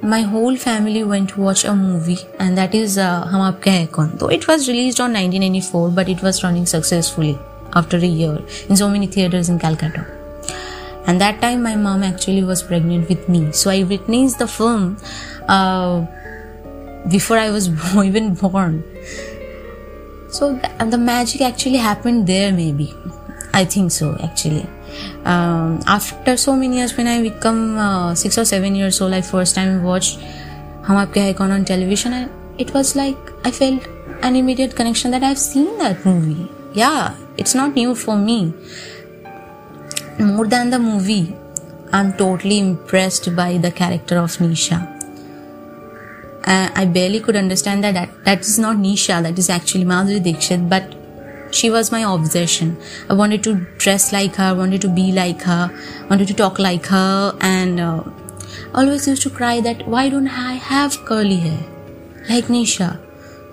my 0.03 0.23
whole 0.23 0.57
family 0.57 1.05
went 1.05 1.31
to 1.31 1.41
watch 1.41 1.65
a 1.65 1.75
movie, 1.75 2.19
and 2.41 2.59
that 2.59 2.75
is 2.75 2.99
uh, 2.99 3.25
Hum 3.27 3.41
Aapke 3.41 3.67
Hain 3.67 3.87
Kaun. 3.87 4.19
Though 4.19 4.29
it 4.29 4.49
was 4.49 4.69
released 4.69 5.01
on 5.01 5.13
1994, 5.13 5.91
but 5.91 6.09
it 6.09 6.23
was 6.23 6.43
running 6.43 6.67
successfully 6.67 7.39
after 7.75 7.97
a 7.97 8.07
year 8.07 8.43
in 8.69 8.77
so 8.77 8.89
many 8.89 9.07
theaters 9.07 9.49
in 9.49 9.61
Calcutta. 9.61 10.05
And 11.07 11.21
that 11.21 11.41
time, 11.41 11.63
my 11.63 11.77
mom 11.77 12.03
actually 12.03 12.43
was 12.43 12.63
pregnant 12.63 13.09
with 13.09 13.29
me, 13.29 13.53
so 13.53 13.71
I 13.71 13.85
witnessed 13.85 14.41
the 14.41 14.49
film 14.49 14.97
uh, 15.49 16.05
before 17.09 17.39
I 17.39 17.51
was 17.51 17.69
even 18.05 18.35
born. 18.35 18.83
So 20.31 20.59
th- 20.59 20.91
the 20.91 20.99
magic 20.99 21.43
actually 21.43 21.77
happened 21.77 22.27
there, 22.27 22.53
maybe. 22.53 22.93
I 23.55 23.65
think 23.65 23.93
so, 23.93 24.17
actually. 24.23 24.67
Um, 25.25 25.81
after 25.87 26.37
so 26.37 26.57
many 26.57 26.77
years, 26.79 26.97
when 26.97 27.07
I 27.07 27.23
become 27.23 27.79
uh, 27.79 28.15
six 28.15 28.39
or 28.39 28.45
seven 28.45 28.75
years 28.75 29.01
old, 29.01 29.13
I 29.13 29.21
first 29.21 29.55
time 29.55 29.83
watched 29.83 30.21
Hum 30.85 30.97
Aapke 30.97 31.35
Kaun 31.37 31.51
on 31.51 31.65
television, 31.65 32.13
and 32.13 32.31
it 32.59 32.73
was 32.75 32.97
like 32.97 33.17
I 33.45 33.51
felt 33.51 33.87
an 34.23 34.37
immediate 34.37 34.77
connection 34.77 35.11
that 35.13 35.23
I've 35.23 35.39
seen 35.39 35.79
that 35.79 36.05
movie. 36.05 36.49
Yeah, 36.75 37.15
it's 37.37 37.55
not 37.55 37.75
new 37.75 37.95
for 37.95 38.17
me. 38.17 38.55
More 40.19 40.47
than 40.47 40.71
the 40.71 40.79
movie, 40.79 41.35
I'm 41.93 42.13
totally 42.15 42.59
impressed 42.59 43.35
by 43.37 43.59
the 43.59 43.71
character 43.71 44.19
of 44.19 44.31
Nisha. 44.39 44.89
Uh, 46.45 46.71
I 46.75 46.87
barely 46.87 47.21
could 47.21 47.37
understand 47.37 47.85
that, 47.85 47.95
that 47.95 48.25
that 48.25 48.41
is 48.41 48.59
not 48.59 48.77
Nisha, 48.77 49.23
that 49.23 49.39
is 49.39 49.49
actually 49.49 49.85
Madhuri 49.85 50.23
Dixit, 50.23 50.69
but 50.69 50.95
she 51.53 51.71
was 51.71 51.93
my 51.93 52.01
obsession. 52.01 52.77
I 53.09 53.15
wanted 53.15 53.45
to 53.45 53.55
dress 53.79 54.13
like 54.13 54.37
her, 54.37 54.55
wanted 54.55 54.81
to 54.83 54.89
be 54.89 55.13
like 55.13 55.43
her, 55.43 55.71
wanted 56.09 56.29
to 56.29 56.35
talk 56.35 56.59
like 56.59 56.87
her, 56.87 57.37
and 57.41 57.79
uh, 57.79 58.03
always 58.75 59.07
used 59.07 59.23
to 59.23 59.31
cry 59.31 59.61
that 59.61 59.87
why 59.87 60.09
don't 60.09 60.29
I 60.29 60.55
have 60.55 61.05
curly 61.05 61.37
hair? 61.37 61.61
Like 62.29 62.47
Nisha? 62.47 62.99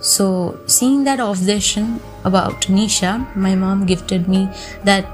So, 0.01 0.57
seeing 0.65 1.03
that 1.03 1.19
obsession 1.19 1.99
about 2.23 2.61
Nisha, 2.67 3.35
my 3.35 3.55
mom 3.55 3.85
gifted 3.85 4.29
me 4.29 4.49
that 4.83 5.05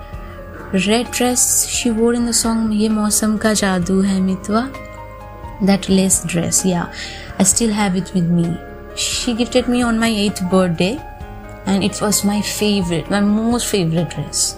red 0.87 1.09
dress 1.11 1.67
she 1.67 1.89
wore 1.89 2.13
in 2.13 2.25
the 2.25 2.33
song 2.33 2.71
Ye 2.71 2.89
Mausam 2.89 3.39
Ka 3.41 3.49
Jadoo 3.49 4.05
Hai 4.05 4.19
Mitwa. 4.19 4.63
That 5.65 5.89
lace 5.89 6.23
dress 6.25 6.65
yeah. 6.65 6.93
I 7.39 7.43
still 7.43 7.71
have 7.71 7.95
it 7.95 8.13
with 8.13 8.29
me. 8.29 8.57
She 8.95 9.33
gifted 9.33 9.67
me 9.67 9.81
on 9.81 9.97
my 9.99 10.09
8th 10.09 10.49
birthday 10.51 11.01
and 11.65 11.84
it 11.84 12.01
was 12.01 12.23
my 12.23 12.41
favorite 12.41 13.10
my 13.10 13.19
most 13.19 13.67
favorite 13.67 14.10
dress. 14.10 14.58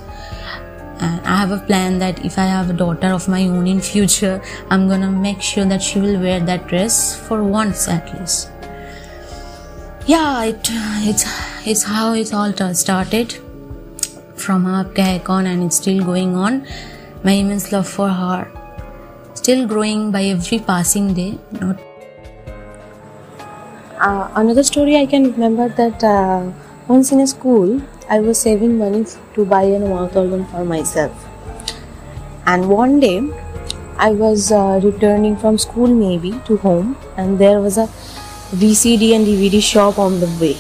And 1.00 1.22
i 1.28 1.36
have 1.38 1.52
a 1.52 1.60
plan 1.66 2.00
that 2.00 2.26
if 2.26 2.38
i 2.40 2.46
have 2.46 2.70
a 2.72 2.74
daughter 2.74 3.08
of 3.16 3.28
my 3.28 3.42
own 3.48 3.68
in 3.68 3.80
future 3.80 4.42
i'm 4.72 4.88
gonna 4.90 5.12
make 5.12 5.42
sure 5.42 5.66
that 5.66 5.82
she 5.82 6.00
will 6.00 6.20
wear 6.20 6.40
that 6.40 6.68
dress 6.68 7.16
for 7.28 7.44
once 7.44 7.88
at 7.88 8.14
least. 8.20 8.50
Yeah 10.08 10.44
it 10.46 10.70
it's 11.10 11.26
it's 11.66 11.84
how 11.84 12.14
it 12.14 12.34
all 12.34 12.54
started. 12.74 13.34
From 14.36 14.64
her 14.66 14.86
Kahekon 14.86 15.46
and 15.46 15.64
it's 15.64 15.78
still 15.78 16.04
going 16.04 16.36
on. 16.36 16.66
My 17.24 17.34
immense 17.34 17.72
love 17.72 17.88
for 17.88 18.08
her. 18.08 18.48
Still 19.34 19.68
growing 19.68 20.12
by 20.12 20.24
every 20.26 20.60
passing 20.60 21.14
day 21.14 21.38
not 21.52 21.78
Uh, 24.00 24.30
another 24.36 24.64
story 24.64 24.96
I 24.96 25.06
can 25.08 25.24
remember 25.32 25.68
that 25.70 26.04
uh, 26.04 26.52
once 26.88 27.12
in 27.12 27.20
a 27.20 27.28
school, 27.28 27.82
I 28.10 28.20
was 28.20 28.40
saving 28.40 28.78
money 28.78 29.06
to 29.36 29.46
buy 29.46 29.64
a 29.64 29.80
mouth 29.80 30.16
organ 30.16 30.46
for 30.46 30.64
myself. 30.64 31.26
And 32.46 32.70
one 32.70 33.00
day, 33.00 33.22
I 33.98 34.12
was 34.12 34.52
uh, 34.52 34.80
returning 34.84 35.36
from 35.36 35.58
school 35.58 35.88
maybe 35.88 36.40
to 36.46 36.58
home, 36.58 36.96
and 37.18 37.40
there 37.40 37.60
was 37.60 37.78
a 37.78 37.88
VCD 38.56 39.14
and 39.16 39.26
DVD 39.26 39.62
shop 39.62 40.00
on 40.00 40.20
the 40.20 40.28
way. 40.40 40.56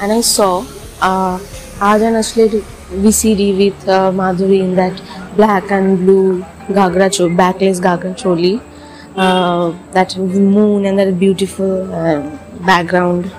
And 0.00 0.12
I 0.12 0.20
saw 0.20 0.60
uh, 1.00 1.38
Ajan 1.78 2.18
Ashle 2.20 2.60
VCD 2.90 3.56
with 3.56 3.88
uh, 3.88 4.10
Madhuri 4.12 4.60
in 4.60 4.74
that 4.76 5.00
black 5.36 5.70
and 5.70 5.98
blue 5.98 6.42
Gagra 6.68 7.10
cho- 7.12 7.28
backless 7.34 7.80
Gagra 7.80 8.14
choli. 8.14 8.60
Uh, 9.16 9.72
that 9.92 10.14
moon 10.18 10.84
and 10.84 10.98
that 10.98 11.18
beautiful 11.18 11.90
uh, 11.94 12.20
background. 12.66 13.30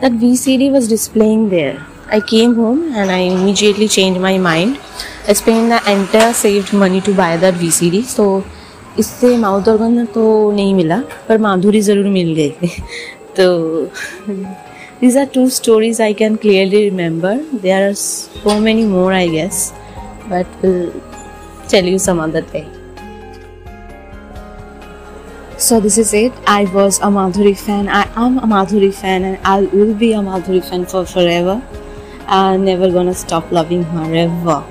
That 0.00 0.12
VCD 0.12 0.70
was 0.70 0.88
displaying 0.88 1.48
there. 1.48 1.86
I 2.08 2.20
came 2.20 2.54
home 2.54 2.94
and 2.94 3.10
I 3.10 3.18
immediately 3.18 3.88
changed 3.88 4.20
my 4.20 4.36
mind. 4.36 4.78
I 5.26 5.32
spent 5.32 5.70
the 5.70 5.80
entire 5.90 6.34
saved 6.34 6.72
money 6.72 7.00
to 7.00 7.14
buy 7.14 7.36
that 7.38 7.54
VCD. 7.54 8.04
So 8.04 8.42
इससे 8.98 9.36
mouth 9.38 9.68
organ 9.68 10.04
तो 10.14 10.24
नहीं 10.52 10.74
मिला 10.74 11.00
पर 11.28 11.38
माधुरी 11.46 11.80
ज़रूर 11.88 12.06
मिल 12.18 12.32
गई 12.34 12.68
तो 13.38 13.90
these 15.00 15.16
are 15.16 15.26
two 15.26 15.48
stories 15.50 16.00
I 16.00 16.12
can 16.14 16.38
clearly 16.38 16.88
remember. 16.90 17.34
There 17.66 17.90
are 17.90 17.94
so 17.94 18.58
many 18.60 18.86
more, 18.86 19.12
I 19.12 19.26
guess, 19.28 19.72
but 20.28 20.46
we'll 20.62 20.92
tell 21.68 21.84
you 21.84 21.98
some 21.98 22.18
other 22.18 22.40
day. 22.40 22.66
So 25.58 25.80
this 25.80 25.96
is 25.96 26.12
it. 26.12 26.34
I 26.46 26.64
was 26.64 26.98
a 26.98 27.06
Madhuri 27.06 27.58
fan. 27.58 27.88
I 27.88 28.02
am 28.14 28.38
a 28.38 28.46
Madhuri 28.46 28.92
fan, 28.92 29.24
and 29.24 29.38
I 29.42 29.60
will 29.60 29.94
be 29.94 30.12
a 30.12 30.18
Madhuri 30.18 30.62
fan 30.62 30.84
for 30.84 31.06
forever. 31.06 31.62
I'm 32.26 32.64
never 32.64 32.90
gonna 32.90 33.14
stop 33.14 33.50
loving 33.50 33.82
her 33.84 34.14
ever. 34.14 34.62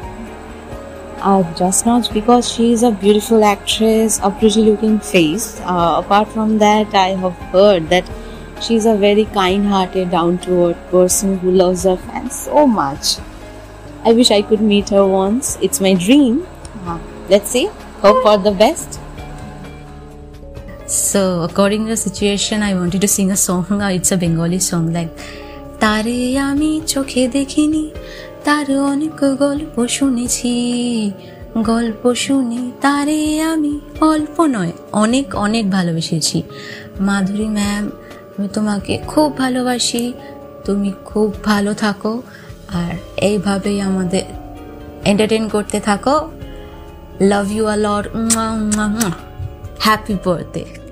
Uh, 1.22 1.42
just 1.56 1.88
not 1.88 2.14
because 2.14 2.52
she 2.52 2.72
is 2.72 2.84
a 2.84 2.92
beautiful 2.92 3.44
actress, 3.44 4.20
a 4.22 4.30
pretty 4.30 4.62
looking 4.62 5.00
face. 5.00 5.60
Uh, 5.62 6.02
apart 6.06 6.28
from 6.28 6.60
that, 6.60 6.94
I 6.94 7.08
have 7.24 7.34
heard 7.56 7.90
that 7.90 8.08
she 8.62 8.76
is 8.76 8.86
a 8.86 8.96
very 8.96 9.26
kind 9.26 9.66
hearted, 9.66 10.12
down 10.12 10.38
to 10.40 10.68
earth 10.68 10.92
person 10.92 11.40
who 11.40 11.50
loves 11.50 11.84
her 11.86 11.98
fans 11.98 12.36
so 12.42 12.68
much. 12.68 13.16
I 14.04 14.14
wish 14.14 14.30
I 14.30 14.44
could 14.44 14.62
meet 14.62 14.90
her 14.90 15.08
once. 15.08 15.58
It's 15.64 15.82
my 15.82 15.96
dream. 15.96 16.46
Uh, 16.86 17.00
let's 17.28 17.50
see. 17.50 17.70
Hope 18.02 18.22
for 18.22 18.38
the 18.38 18.52
best. 18.52 19.00
So, 20.88 21.42
according 21.42 21.86
to 21.86 21.90
the 21.90 21.98
situation, 21.98 22.62
I 22.62 22.76
wanted 22.76 23.02
to 23.02 23.08
sing 23.08 23.32
a 23.32 23.36
song. 23.36 23.66
Uh, 23.70 23.90
It's 23.90 24.12
a 24.12 24.18
Bengali 24.18 24.60
song 24.60 24.94
like 24.94 25.12
তারে 25.80 26.40
আমি 26.40 26.82
চোখে 26.88 27.24
দেখিনি 27.28 27.84
তার 28.44 28.68
অনেক 28.92 29.20
গল্প 29.44 29.76
শুনেছি 29.88 30.54
গল্প 31.72 32.14
শুনে 32.14 32.62
তারে 32.82 33.20
আমি 33.42 33.74
অল্প 34.02 34.36
নয় 34.56 34.74
অনেক 34.92 35.36
অনেক 35.36 35.66
ভালোবেসেছি। 35.72 36.38
মাধুরী 37.00 37.48
ম্যাম 37.58 37.84
আমি 38.38 38.48
তোমাকে 38.48 38.94
খুব 39.08 39.38
ভালোবাসি 39.38 40.14
তুমি 40.66 40.90
খুব 41.06 41.28
ভালো 41.44 41.74
থাকো 41.74 42.14
আর 42.74 42.94
এইভাবেই 43.18 43.82
আমাদের 43.82 44.26
এন্টারটেন 45.06 45.44
করতে 45.50 45.80
থাকো। 45.80 46.16
Love 47.32 47.48
you 47.52 47.66
a 47.66 47.78
lot 47.86 48.06
Happy 49.80 50.16
birthday. 50.16 50.85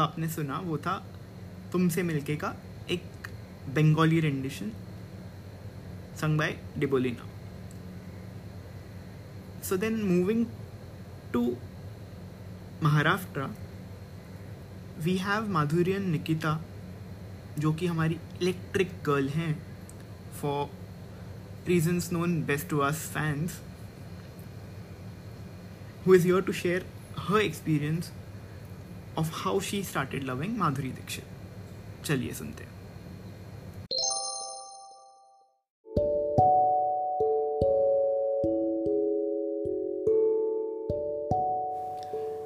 आपने 0.00 0.28
सुना, 0.28 0.58
वो 0.58 0.78
था 0.78 1.06
तुमसे 1.72 2.02
मिलके 2.02 2.36
का 2.36 2.54
एक 2.90 3.28
Bengali 3.68 4.20
rendition 4.20 4.72
sung 6.20 6.38
by 6.38 6.56
Debolina 6.78 7.28
so 9.62 9.76
then 9.76 10.02
moving 10.02 10.46
to 11.32 11.56
Maharashtra 12.82 13.54
we 15.00 15.16
have 15.16 15.48
Madhuri 15.48 15.92
and 15.92 16.06
Nikita 16.06 16.60
जो 17.58 17.72
कि 17.72 17.86
हमारी 17.86 18.18
इलेक्ट्रिक 18.42 18.92
गर्ल 19.06 19.28
हैं 19.28 19.66
for 20.40 20.80
reasons 21.68 22.12
known 22.12 22.42
best 22.42 22.68
to 22.68 22.78
us 22.78 22.94
fans 22.94 23.60
who 26.04 26.14
is 26.14 26.24
here 26.24 26.40
to 26.40 26.52
share 26.52 26.82
her 27.28 27.40
experience 27.40 28.10
of 29.16 29.30
how 29.42 29.58
she 29.60 29.82
started 29.82 30.24
loving 30.24 30.56
Madhuri 30.56 30.94
Dixit. 30.96 31.24
चलिए 32.04 32.32
सुनते 32.34 32.64
हैं 32.64 32.78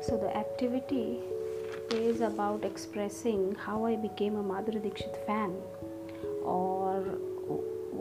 So 0.07 0.17
the 0.23 0.37
activity 0.37 1.21
is 1.91 2.21
about 2.21 2.65
expressing 2.65 3.55
how 3.67 3.87
I 3.87 3.97
became 3.97 4.37
a 4.37 4.43
Madhuri 4.43 4.83
Dixit 4.83 5.17
fan 5.27 5.55
or 6.45 7.01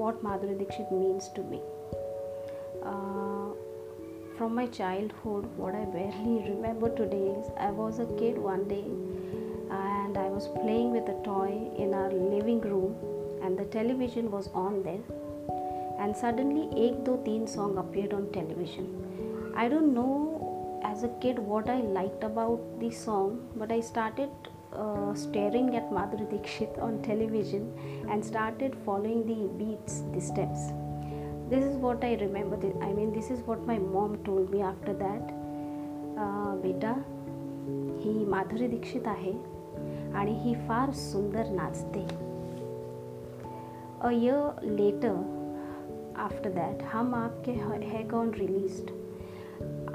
what 0.01 0.23
Madhuri 0.23 0.57
Dixit 0.59 0.91
means 0.91 1.29
to 1.35 1.43
me. 1.43 1.61
Uh, 2.83 3.32
from 4.37 4.55
my 4.55 4.65
childhood, 4.65 5.45
what 5.57 5.75
I 5.75 5.85
barely 5.85 6.49
remember 6.49 6.89
today 6.89 7.27
is 7.39 7.51
I 7.59 7.69
was 7.71 7.99
a 7.99 8.05
kid 8.17 8.37
one 8.37 8.67
day 8.67 8.85
and 9.69 10.17
I 10.17 10.27
was 10.27 10.47
playing 10.61 10.91
with 10.91 11.07
a 11.09 11.21
toy 11.23 11.69
in 11.77 11.93
our 11.93 12.11
living 12.11 12.61
room 12.61 12.95
and 13.43 13.57
the 13.57 13.65
television 13.65 14.31
was 14.31 14.49
on 14.53 14.81
there 14.83 15.03
and 15.99 16.15
suddenly 16.15 16.63
Ek 16.85 17.05
Do 17.05 17.19
Teen 17.25 17.47
song 17.47 17.77
appeared 17.77 18.13
on 18.13 18.31
television. 18.31 19.53
I 19.55 19.69
don't 19.69 19.93
know 19.93 20.81
as 20.83 21.03
a 21.03 21.09
kid 21.21 21.37
what 21.37 21.69
I 21.69 21.81
liked 21.81 22.23
about 22.23 22.59
the 22.79 22.91
song, 22.91 23.47
but 23.55 23.71
I 23.71 23.81
started 23.81 24.29
uh, 24.73 25.13
staring 25.13 25.75
at 25.75 25.91
Madhuri 25.91 26.29
Dixit 26.31 26.79
on 26.79 27.01
television 27.03 27.71
and 28.09 28.25
started 28.25 28.75
following 28.83 29.27
the 29.27 29.47
beats, 29.63 30.01
the 30.13 30.21
steps 30.21 30.71
This 31.50 31.64
is 31.64 31.76
what 31.76 32.04
I 32.04 32.14
remember. 32.20 32.56
I 32.82 32.92
mean, 32.92 33.12
this 33.12 33.30
is 33.30 33.40
what 33.46 33.66
my 33.66 33.78
mom 33.78 34.18
told 34.24 34.50
me 34.50 34.60
after 34.60 34.92
that. 35.04 35.30
Uh, 36.18 36.54
बेटा 36.62 36.92
ही 38.02 38.24
माधुरी 38.28 38.66
दीक्षित 38.68 39.06
आहे 39.08 39.32
आणि 40.18 40.32
ही 40.42 40.54
फार 40.68 40.90
सुंदर 41.00 41.50
नाचते 41.54 42.04
a 44.00 44.10
year 44.10 44.62
later 44.64 45.16
after 46.26 46.50
that 46.52 46.82
हम 46.92 47.14
आपके 47.14 47.52
है 47.92 48.06
gone 48.08 48.30
released 48.38 48.90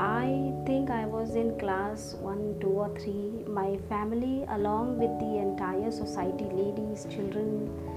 I 0.03 0.51
think 0.67 0.89
I 0.89 1.05
was 1.05 1.35
in 1.35 1.49
class 1.59 2.15
1, 2.29 2.59
2, 2.61 2.69
or 2.85 2.87
3. 2.95 3.45
My 3.57 3.77
family, 3.89 4.43
along 4.55 4.97
with 5.01 5.13
the 5.19 5.37
entire 5.41 5.91
society, 5.91 6.45
ladies, 6.45 7.05
children, 7.13 7.69
uh, 7.87 7.96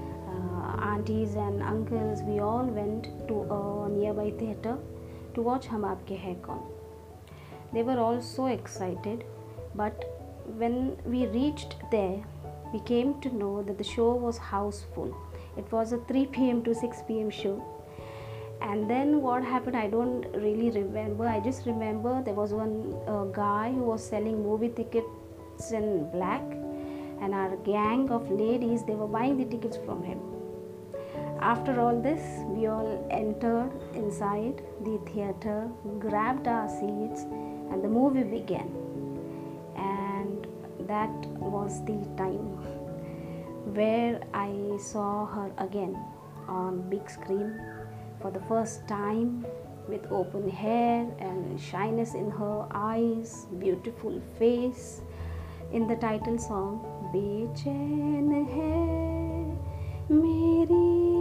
aunties, 0.82 1.34
and 1.34 1.62
uncles, 1.62 2.22
we 2.22 2.38
all 2.40 2.64
went 2.64 3.04
to 3.28 3.42
a 3.58 3.88
nearby 3.88 4.30
theatre 4.38 4.78
to 5.34 5.42
watch 5.42 5.66
Hum 5.66 5.82
Aapke 5.82 6.16
Hai 6.22 6.36
Kaun. 6.42 6.62
They 7.72 7.82
were 7.82 7.98
all 7.98 8.20
so 8.20 8.46
excited, 8.46 9.24
but 9.74 10.04
when 10.62 10.96
we 11.04 11.26
reached 11.26 11.76
there, 11.90 12.22
we 12.72 12.80
came 12.80 13.20
to 13.20 13.34
know 13.34 13.62
that 13.62 13.78
the 13.78 13.84
show 13.84 14.12
was 14.14 14.38
houseful. 14.38 15.14
It 15.56 15.70
was 15.70 15.92
a 15.92 15.98
3 15.98 16.26
pm 16.26 16.64
to 16.64 16.74
6 16.74 17.02
pm 17.08 17.30
show 17.30 17.56
and 18.70 18.88
then 18.88 19.20
what 19.22 19.44
happened 19.52 19.76
i 19.76 19.86
don't 19.94 20.26
really 20.42 20.70
remember 20.70 21.26
i 21.26 21.38
just 21.40 21.66
remember 21.66 22.22
there 22.22 22.34
was 22.34 22.52
one 22.52 22.74
uh, 23.06 23.24
guy 23.38 23.72
who 23.72 23.82
was 23.82 24.08
selling 24.08 24.42
movie 24.42 24.68
tickets 24.68 25.72
in 25.72 26.08
black 26.12 26.42
and 27.20 27.34
our 27.34 27.56
gang 27.70 28.08
of 28.10 28.30
ladies 28.30 28.84
they 28.84 28.94
were 28.94 29.10
buying 29.18 29.36
the 29.36 29.48
tickets 29.56 29.76
from 29.84 30.02
him 30.02 30.20
after 31.50 31.80
all 31.80 32.00
this 32.00 32.22
we 32.54 32.66
all 32.66 32.90
entered 33.10 33.70
inside 33.94 34.62
the 34.88 34.98
theater 35.10 35.68
grabbed 35.98 36.46
our 36.46 36.68
seats 36.68 37.22
and 37.70 37.82
the 37.82 37.88
movie 37.88 38.22
began 38.22 38.70
and 39.76 40.46
that 40.86 41.26
was 41.54 41.84
the 41.90 41.98
time 42.22 42.48
where 43.80 44.20
i 44.32 44.52
saw 44.78 45.26
her 45.26 45.50
again 45.58 45.96
on 46.48 46.80
big 46.88 47.10
screen 47.10 47.52
for 48.20 48.30
the 48.30 48.42
first 48.48 48.86
time 48.86 49.44
with 49.88 50.10
open 50.10 50.48
hair 50.48 51.06
and 51.18 51.60
shyness 51.60 52.14
in 52.14 52.30
her 52.30 52.66
eyes, 52.72 53.46
beautiful 53.58 54.20
face. 54.38 55.00
In 55.72 55.86
the 55.86 55.96
title 55.96 56.38
song, 56.38 56.84
Bechain 57.12 58.30
hai 58.54 59.56
meri 60.08 61.11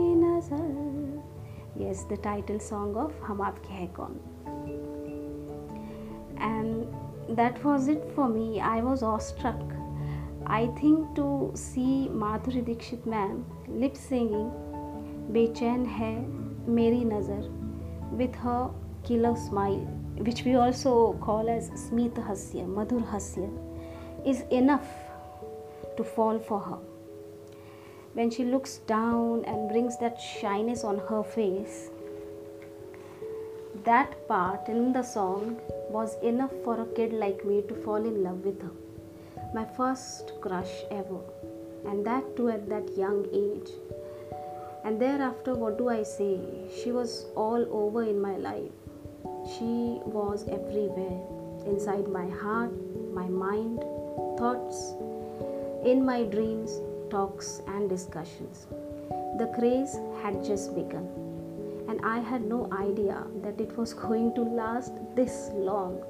sir 0.53 1.81
yes 1.81 2.05
the 2.11 2.17
title 2.23 2.57
song 2.59 2.97
of 2.97 3.21
Hum 3.23 3.41
Aapke 3.41 3.61
Hain 3.69 3.87
Koun 3.93 4.19
and 6.41 7.35
that 7.35 7.65
was 7.65 7.89
it 7.91 8.09
for 8.15 8.27
me 8.29 8.57
I 8.59 8.81
was 8.81 9.03
awestruck 9.05 9.77
I 10.47 10.67
think 10.83 11.13
to 11.15 11.51
see 11.55 12.09
Madhuri 12.15 12.61
Dixit 12.61 13.07
ma'am 13.07 13.43
lip 13.79 13.93
singing 13.93 14.51
Bechain 15.33 15.85
Hai 15.85 16.13
Meri 16.71 17.03
Nazar 17.05 17.49
with 18.13 18.37
her 18.37 18.69
killer 19.07 19.35
smile 19.35 20.23
which 20.23 20.45
we 20.45 20.55
also 20.55 20.95
call 21.25 21.49
as 21.49 21.73
Smit 21.77 22.19
हास्य 22.19 22.65
मधुर 22.67 23.01
हास्य 23.03 23.49
is 24.27 24.43
enough 24.53 24.95
to 25.97 26.03
fall 26.05 26.39
for 26.39 26.61
her 26.65 26.90
When 28.13 28.30
she 28.30 28.43
looks 28.43 28.80
down 28.80 29.45
and 29.45 29.69
brings 29.69 29.97
that 30.00 30.19
shyness 30.19 30.84
on 30.84 30.97
her 31.10 31.24
face, 31.24 31.89
that 33.86 34.28
part 34.28 34.67
in 34.67 34.91
the 34.91 35.02
song 35.02 35.62
was 35.89 36.17
enough 36.21 36.52
for 36.65 36.82
a 36.82 36.86
kid 36.88 37.13
like 37.13 37.45
me 37.45 37.62
to 37.69 37.74
fall 37.74 37.95
in 37.95 38.21
love 38.21 38.43
with 38.43 38.62
her. 38.62 38.71
My 39.54 39.63
first 39.63 40.34
crush 40.41 40.84
ever, 40.91 41.21
and 41.86 42.06
that 42.06 42.36
too 42.36 42.50
at 42.50 42.67
that 42.67 42.97
young 42.97 43.26
age. 43.34 43.71
And 44.84 45.00
thereafter, 45.00 45.56
what 45.56 45.78
do 45.78 45.88
I 45.88 46.04
say? 46.04 46.38
She 46.84 46.91
was 46.91 47.28
all 47.36 47.65
over 47.71 48.04
in 48.04 48.19
my 48.21 48.36
life. 48.36 48.71
She 49.56 50.02
was 50.06 50.45
everywhere 50.50 51.21
inside 51.65 52.10
my 52.10 52.28
heart, 52.28 52.74
my 53.13 53.28
mind, 53.30 53.80
thoughts, 54.38 54.95
in 55.86 56.04
my 56.06 56.24
dreams, 56.24 56.82
talks, 57.12 57.62
and 57.67 57.89
discussions. 57.89 58.65
The 59.38 59.52
craze 59.58 59.95
had 60.24 60.43
just 60.43 60.74
begun, 60.74 61.08
and 61.88 62.00
I 62.04 62.19
had 62.19 62.45
no 62.45 62.71
idea 62.71 63.24
that 63.43 63.62
it 63.62 63.78
was 63.78 63.93
going 63.93 64.34
to 64.36 64.41
last 64.41 64.93
this 65.15 65.50
long. 65.54 66.02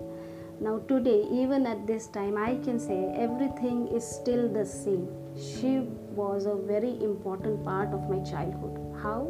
Now, 0.59 0.79
today, 0.87 1.25
even 1.31 1.65
at 1.65 1.87
this 1.87 2.05
time, 2.07 2.37
I 2.37 2.55
can 2.63 2.79
say 2.79 3.13
everything 3.17 3.87
is 3.87 4.05
still 4.05 4.47
the 4.47 4.65
same. 4.65 5.07
She 5.35 5.79
was 6.15 6.45
a 6.45 6.55
very 6.55 6.91
important 7.03 7.63
part 7.65 7.89
of 7.95 8.09
my 8.09 8.19
childhood. 8.19 8.77
How? 9.01 9.21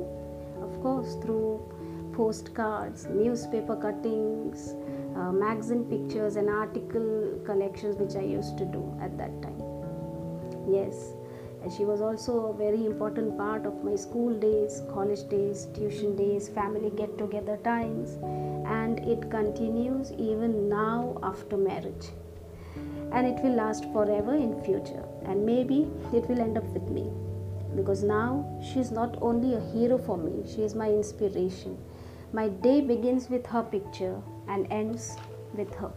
Of 0.61 0.81
course, 0.81 1.15
through 1.23 1.61
postcards, 2.13 3.05
newspaper 3.05 3.77
cuttings, 3.77 4.75
uh, 5.15 5.31
magazine 5.31 5.85
pictures, 5.85 6.35
and 6.35 6.49
article 6.49 7.39
collections, 7.45 7.95
which 7.95 8.15
I 8.15 8.25
used 8.27 8.57
to 8.57 8.65
do 8.65 8.83
at 9.01 9.17
that 9.17 9.41
time. 9.41 9.61
Yes, 10.67 11.13
and 11.61 11.71
she 11.71 11.85
was 11.85 12.01
also 12.01 12.47
a 12.47 12.53
very 12.57 12.85
important 12.85 13.37
part 13.37 13.65
of 13.65 13.83
my 13.83 13.95
school 13.95 14.33
days, 14.33 14.81
college 14.91 15.27
days, 15.29 15.67
tuition 15.73 16.15
days, 16.15 16.49
family 16.49 16.91
get 16.95 17.17
together 17.17 17.57
times, 17.63 18.17
and 18.65 18.99
it 18.99 19.29
continues 19.29 20.11
even 20.13 20.67
now 20.67 21.17
after 21.23 21.57
marriage. 21.57 22.09
And 23.11 23.27
it 23.27 23.43
will 23.43 23.55
last 23.55 23.85
forever 23.91 24.35
in 24.35 24.63
future, 24.63 25.03
and 25.25 25.45
maybe 25.45 25.89
it 26.13 26.27
will 26.29 26.39
end 26.39 26.57
up 26.57 26.65
with 26.65 26.89
me 26.89 27.11
because 27.75 28.03
now 28.03 28.45
she 28.61 28.79
is 28.79 28.91
not 28.91 29.17
only 29.21 29.53
a 29.55 29.59
hero 29.71 29.97
for 29.97 30.17
me, 30.17 30.43
she 30.45 30.61
is 30.61 30.75
my 30.75 30.89
inspiration. 30.89 31.77
My 32.33 32.49
day 32.49 32.81
begins 32.81 33.29
with 33.29 33.45
her 33.47 33.63
picture 33.63 34.21
and 34.47 34.67
ends 34.71 35.15
with 35.53 35.73
her. 35.75 35.91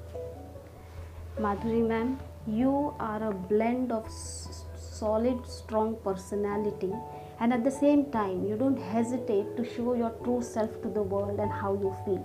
Madhuri 1.40 1.86
ma'am, 1.86 2.18
you 2.46 2.94
are 3.00 3.30
a 3.30 3.32
blend 3.32 3.92
of 3.92 4.06
solid, 4.94 5.46
strong 5.46 5.96
personality, 6.04 6.92
and 7.40 7.52
at 7.52 7.64
the 7.64 7.70
same 7.70 8.10
time, 8.12 8.44
you 8.46 8.56
don't 8.56 8.78
hesitate 8.78 9.56
to 9.56 9.64
show 9.64 9.94
your 9.94 10.10
true 10.22 10.42
self 10.42 10.80
to 10.82 10.88
the 10.88 11.02
world 11.02 11.40
and 11.40 11.50
how 11.50 11.74
you 11.74 11.94
feel. 12.04 12.24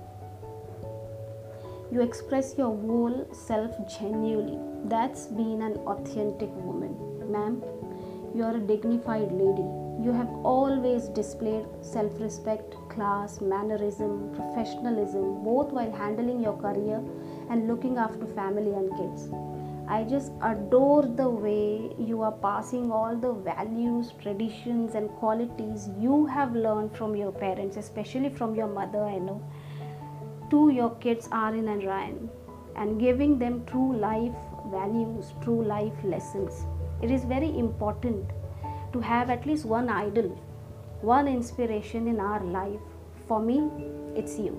You 1.91 2.01
express 2.01 2.55
your 2.57 2.75
whole 2.85 3.27
self 3.33 3.71
genuinely. 3.99 4.59
That's 4.85 5.25
being 5.25 5.63
an 5.63 5.77
authentic 5.93 6.49
woman. 6.57 6.95
Ma'am, 7.31 7.63
you 8.35 8.43
are 8.43 8.55
a 8.55 8.59
dignified 8.59 9.31
lady. 9.31 9.67
You 10.03 10.13
have 10.13 10.29
always 10.43 11.07
displayed 11.09 11.65
self 11.81 12.21
respect, 12.21 12.75
class, 12.89 13.41
mannerism, 13.41 14.33
professionalism, 14.35 15.43
both 15.43 15.71
while 15.71 15.91
handling 15.91 16.43
your 16.43 16.57
career 16.57 17.03
and 17.49 17.67
looking 17.67 17.97
after 17.97 18.27
family 18.27 18.71
and 18.71 18.95
kids. 18.95 19.29
I 19.91 20.03
just 20.03 20.31
adore 20.43 21.01
the 21.01 21.27
way 21.27 21.95
you 21.97 22.21
are 22.21 22.31
passing 22.31 22.91
all 22.91 23.15
the 23.15 23.33
values, 23.33 24.11
traditions, 24.21 24.93
and 24.93 25.09
qualities 25.21 25.89
you 25.99 26.27
have 26.27 26.55
learned 26.55 26.95
from 26.95 27.15
your 27.15 27.31
parents, 27.31 27.75
especially 27.75 28.29
from 28.29 28.53
your 28.53 28.67
mother, 28.67 29.03
I 29.03 29.17
know, 29.17 29.41
to 30.51 30.69
your 30.69 30.91
kids, 30.97 31.27
Arin 31.29 31.71
and 31.73 31.83
Ryan, 31.83 32.29
and 32.75 32.99
giving 32.99 33.39
them 33.39 33.65
true 33.65 33.97
life 33.97 34.35
values, 34.67 35.33
true 35.41 35.63
life 35.63 36.03
lessons. 36.03 36.65
It 37.01 37.09
is 37.09 37.23
very 37.23 37.49
important 37.57 38.29
to 38.93 38.99
have 38.99 39.31
at 39.31 39.47
least 39.47 39.65
one 39.65 39.89
idol, 39.89 40.37
one 41.01 41.27
inspiration 41.27 42.07
in 42.07 42.19
our 42.19 42.43
life. 42.43 42.79
For 43.27 43.39
me, 43.39 43.71
it's 44.15 44.37
you, 44.37 44.55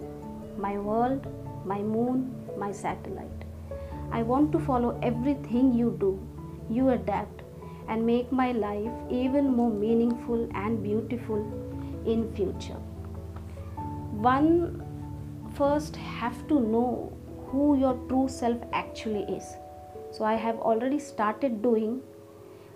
my 0.58 0.76
world, 0.76 1.24
my 1.64 1.78
moon, 1.78 2.34
my 2.58 2.72
satellite. 2.72 3.39
I 4.12 4.22
want 4.22 4.52
to 4.52 4.58
follow 4.58 4.98
everything 5.02 5.72
you 5.72 5.96
do. 6.00 6.18
You 6.68 6.90
adapt 6.90 7.42
and 7.88 8.06
make 8.06 8.30
my 8.32 8.52
life 8.52 8.92
even 9.10 9.54
more 9.54 9.70
meaningful 9.70 10.48
and 10.54 10.82
beautiful 10.82 11.40
in 12.06 12.32
future. 12.34 12.80
One 14.28 14.84
first 15.54 15.96
have 15.96 16.46
to 16.48 16.60
know 16.60 17.12
who 17.46 17.76
your 17.78 17.94
true 18.08 18.28
self 18.28 18.58
actually 18.72 19.22
is. 19.36 19.44
So 20.12 20.24
I 20.24 20.34
have 20.34 20.56
already 20.58 20.98
started 20.98 21.62
doing 21.62 22.00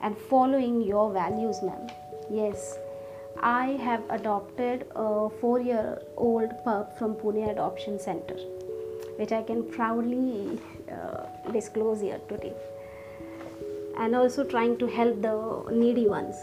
and 0.03 0.17
following 0.17 0.83
your 0.83 1.13
values, 1.13 1.63
ma'am. 1.63 1.87
Yes, 2.31 2.79
I 3.41 3.73
have 3.89 4.03
adopted 4.11 4.87
a 4.95 5.29
four 5.41 5.61
year 5.61 6.01
old 6.17 6.51
pup 6.65 6.99
from 6.99 7.15
Pune 7.15 7.51
Adoption 7.51 7.99
Center, 7.99 8.37
which 9.17 9.33
I 9.33 9.43
can 9.43 9.65
proudly 9.65 10.59
uh, 10.95 11.53
disclose 11.53 12.01
here 12.01 12.21
today. 12.29 12.53
And 13.99 14.15
also 14.17 14.45
trying 14.45 14.79
to 14.79 14.87
help 14.87 15.21
the 15.23 15.73
needy 15.73 16.07
ones. 16.07 16.37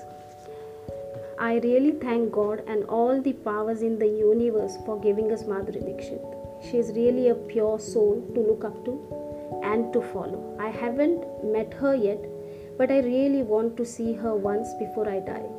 I 1.40 1.56
really 1.64 1.92
thank 1.92 2.32
God 2.32 2.64
and 2.68 2.84
all 2.86 3.22
the 3.22 3.34
powers 3.34 3.82
in 3.82 3.98
the 3.98 4.08
universe 4.08 4.78
for 4.86 5.00
giving 5.00 5.32
us 5.32 5.44
Madhuri 5.44 5.84
Dixit. 5.86 6.22
She 6.64 6.78
is 6.78 6.92
really 6.96 7.30
a 7.30 7.36
pure 7.36 7.80
soul 7.80 8.22
to 8.36 8.40
look 8.40 8.64
up 8.64 8.86
to 8.86 8.94
and 9.64 9.92
to 9.94 10.02
follow. 10.02 10.56
I 10.60 10.70
haven't 10.70 11.26
met 11.44 11.74
her 11.74 11.96
yet, 11.96 12.24
but 12.78 12.92
I 12.92 13.00
really 13.00 13.42
want 13.42 13.76
to 13.78 13.86
see 13.86 14.14
her 14.14 14.36
once 14.36 14.74
before 14.76 15.10
I 15.10 15.20
die 15.20 15.50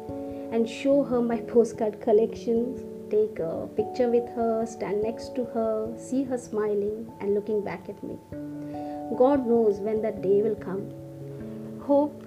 and 0.52 0.68
show 0.68 1.02
her 1.02 1.20
my 1.20 1.40
postcard 1.52 2.00
collections, 2.00 2.80
take 3.10 3.38
a 3.38 3.68
picture 3.76 4.08
with 4.08 4.28
her, 4.36 4.64
stand 4.66 5.02
next 5.02 5.34
to 5.34 5.44
her, 5.46 5.92
see 5.98 6.22
her 6.24 6.38
smiling 6.38 7.10
and 7.20 7.34
looking 7.34 7.64
back 7.64 7.88
at 7.88 8.02
me. 8.04 8.18
God 9.16 9.46
knows 9.46 9.78
when 9.80 10.02
that 10.02 10.22
day 10.22 10.42
will 10.42 10.56
come. 10.56 10.90
Hope 11.82 12.22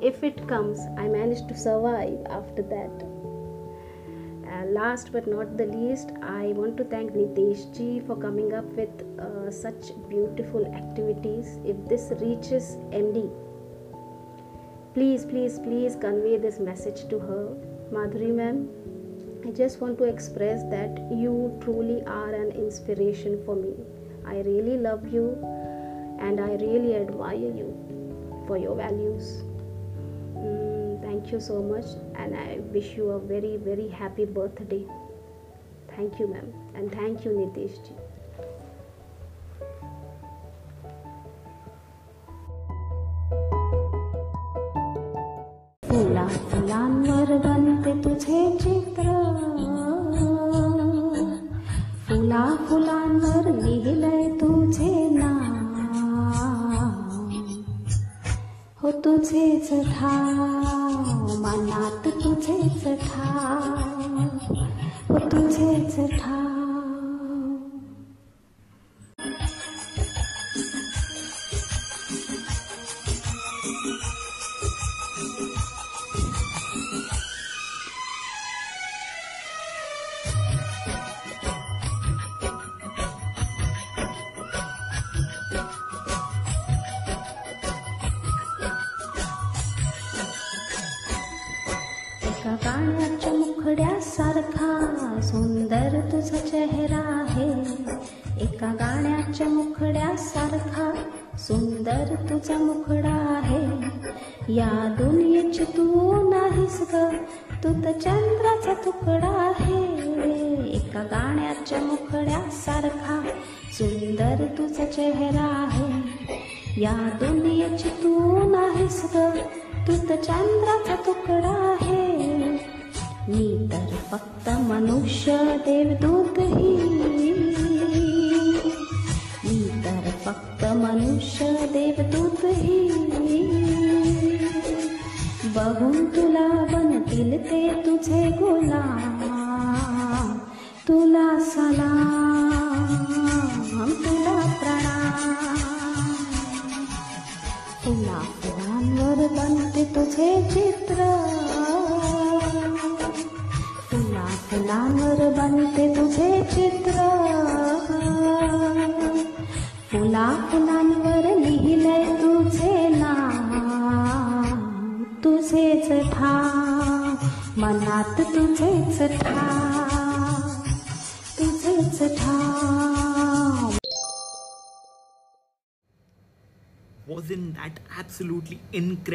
if 0.00 0.22
it 0.22 0.46
comes, 0.46 0.80
I 0.98 1.08
manage 1.08 1.46
to 1.46 1.56
survive 1.56 2.18
after 2.28 2.62
that. 2.62 3.06
Uh, 4.46 4.66
last 4.66 5.12
but 5.12 5.26
not 5.26 5.56
the 5.56 5.66
least, 5.66 6.10
I 6.22 6.48
want 6.48 6.76
to 6.76 6.84
thank 6.84 7.12
Nitesh 7.12 7.74
ji 7.76 8.00
for 8.06 8.14
coming 8.14 8.52
up 8.52 8.66
with 8.80 8.90
uh, 9.18 9.50
such 9.50 9.92
beautiful 10.10 10.66
activities. 10.66 11.58
If 11.64 11.88
this 11.88 12.12
reaches 12.20 12.76
MD, 12.90 13.30
please, 14.92 15.24
please, 15.24 15.58
please 15.58 15.96
convey 15.96 16.36
this 16.36 16.58
message 16.58 17.08
to 17.08 17.18
her. 17.18 17.56
Madhuri 17.90 18.34
ma'am, 18.34 18.68
I 19.46 19.50
just 19.52 19.80
want 19.80 19.96
to 19.98 20.04
express 20.04 20.62
that 20.64 20.98
you 21.10 21.56
truly 21.62 22.02
are 22.04 22.34
an 22.34 22.50
inspiration 22.50 23.42
for 23.46 23.56
me. 23.56 23.74
I 24.26 24.40
really 24.40 24.76
love 24.76 25.12
you 25.12 25.38
and 26.19 26.39
I 26.39 26.51
really 26.55 26.95
admire 26.95 27.51
you 27.61 27.69
for 28.47 28.57
your 28.57 28.75
values. 28.75 29.43
Mm, 30.35 31.01
thank 31.01 31.31
you 31.31 31.39
so 31.39 31.61
much, 31.61 31.85
and 32.15 32.35
I 32.35 32.59
wish 32.73 32.95
you 32.97 33.11
a 33.11 33.19
very, 33.19 33.57
very 33.57 33.87
happy 33.87 34.25
birthday. 34.25 34.85
Thank 35.95 36.19
you, 36.19 36.27
ma'am, 36.27 36.53
and 36.75 36.91
thank 36.91 37.25
you, 37.25 37.31
Nitesh 37.31 37.77
ji. 37.87 37.95
फुला 45.89 46.25
फुलांवर 46.51 47.37
बनते 47.45 47.93
तुझे 48.03 48.39
चित्र 48.61 48.92
तुझेच 59.34 59.68
ठाव 59.86 61.32
मनात 61.40 62.06
तुझेच 62.24 62.84
ठाव 63.00 64.20
हो 65.08 65.18
तुझेच 65.28 65.96
ठाव 66.12 66.53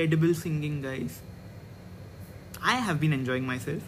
incredible 0.09 0.35
singing, 0.35 0.81
guys? 0.83 1.21
I 2.63 2.77
have 2.77 3.01
been 3.01 3.13
enjoying 3.13 3.47
myself. 3.47 3.83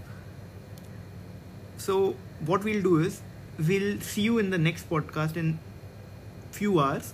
So, 1.79 2.17
what 2.45 2.65
we'll 2.65 2.83
do 2.83 2.99
is, 2.99 3.23
we'll 3.59 4.01
see 4.01 4.23
you 4.23 4.39
in 4.39 4.51
the 4.51 4.59
next 4.59 4.91
podcast 4.91 5.37
in 5.37 5.59
few 6.53 6.81
hours. 6.81 7.13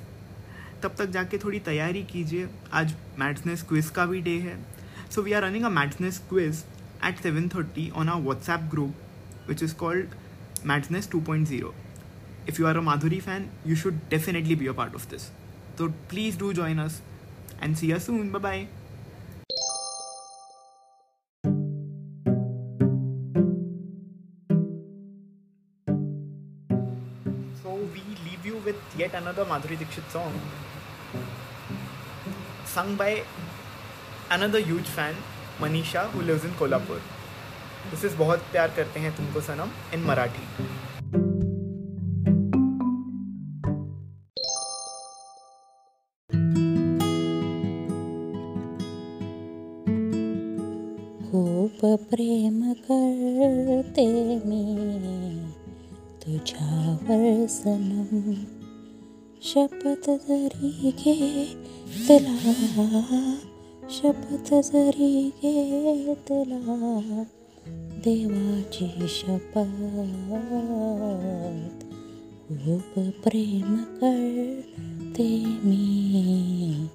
तब 0.83 0.95
तक 0.99 1.11
जाके 1.15 1.39
थोड़ी 1.39 1.59
तैयारी 1.67 2.03
कीजिए 2.05 2.49
आज 2.75 2.95
मैथ्सनेस 3.19 3.63
क्विज 3.69 3.91
का 3.97 4.07
भी 4.07 4.21
डे 4.21 4.31
है 4.47 4.57
so 5.15 5.23
we 5.23 5.33
are 5.33 5.43
running 5.43 5.65
a 5.65 5.69
mathsness 5.69 6.19
quiz 6.29 6.65
at 7.07 7.21
seven 7.23 7.49
thirty 7.49 7.89
on 8.03 8.09
our 8.09 8.21
WhatsApp 8.23 8.67
group 8.71 9.49
which 9.49 9.63
is 9.63 9.75
called 9.83 10.15
mathsness 10.73 11.09
two 11.13 11.21
point 11.31 11.47
zero 11.49 11.75
if 12.51 12.59
you 12.61 12.67
are 12.69 12.75
a 12.79 12.81
Madhuri 12.87 13.19
fan, 13.25 13.45
you 13.71 13.75
should 13.81 13.99
definitely 14.13 14.55
be 14.63 14.69
a 14.71 14.73
part 14.79 14.95
of 15.01 15.05
this. 15.11 15.27
So 15.81 15.87
please 16.13 16.39
do 16.39 16.49
join 16.61 16.81
us. 16.85 16.97
and 17.63 17.79
see 17.79 17.87
you 17.87 17.99
soon. 17.99 18.31
Bye 18.31 18.39
bye. 18.39 18.69
Yet 28.98 29.14
another 29.14 29.46
Madhuri 29.46 29.78
Dixit 29.78 30.10
song 30.12 30.34
sung 32.66 32.96
by 32.96 33.24
another 34.32 34.60
huge 34.60 34.88
fan, 34.88 35.16
Manisha, 35.60 36.10
who 36.12 36.22
lives 36.22 36.44
in 36.44 36.52
Kolhapur. 36.52 37.00
This 37.92 38.04
is 38.04 38.16
बहुत 38.16 38.40
प्यार 38.52 38.76
करते 38.76 39.00
हैं 39.00 39.16
तुमको 39.18 39.42
सनम 39.42 39.70
in 39.94 40.04
Marathi. 40.04 40.46
शपथ 59.58 60.10
जरी 60.10 60.92
घेतला 60.92 62.36
शपथ 63.90 64.54
जरी 64.54 65.32
घेतला 65.44 67.24
देवाची 68.06 69.08
शपथ 69.08 69.80
खूप 72.50 73.00
प्रेम 73.24 73.76
करते 73.76 75.30
मी 75.66 76.88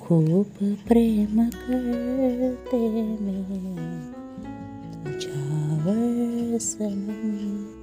खूप 0.00 0.64
प्रेम 0.88 1.42
करते 1.48 3.02
मी 3.20 3.42
तुझ्यावर 5.04 6.58
सनम 6.58 7.74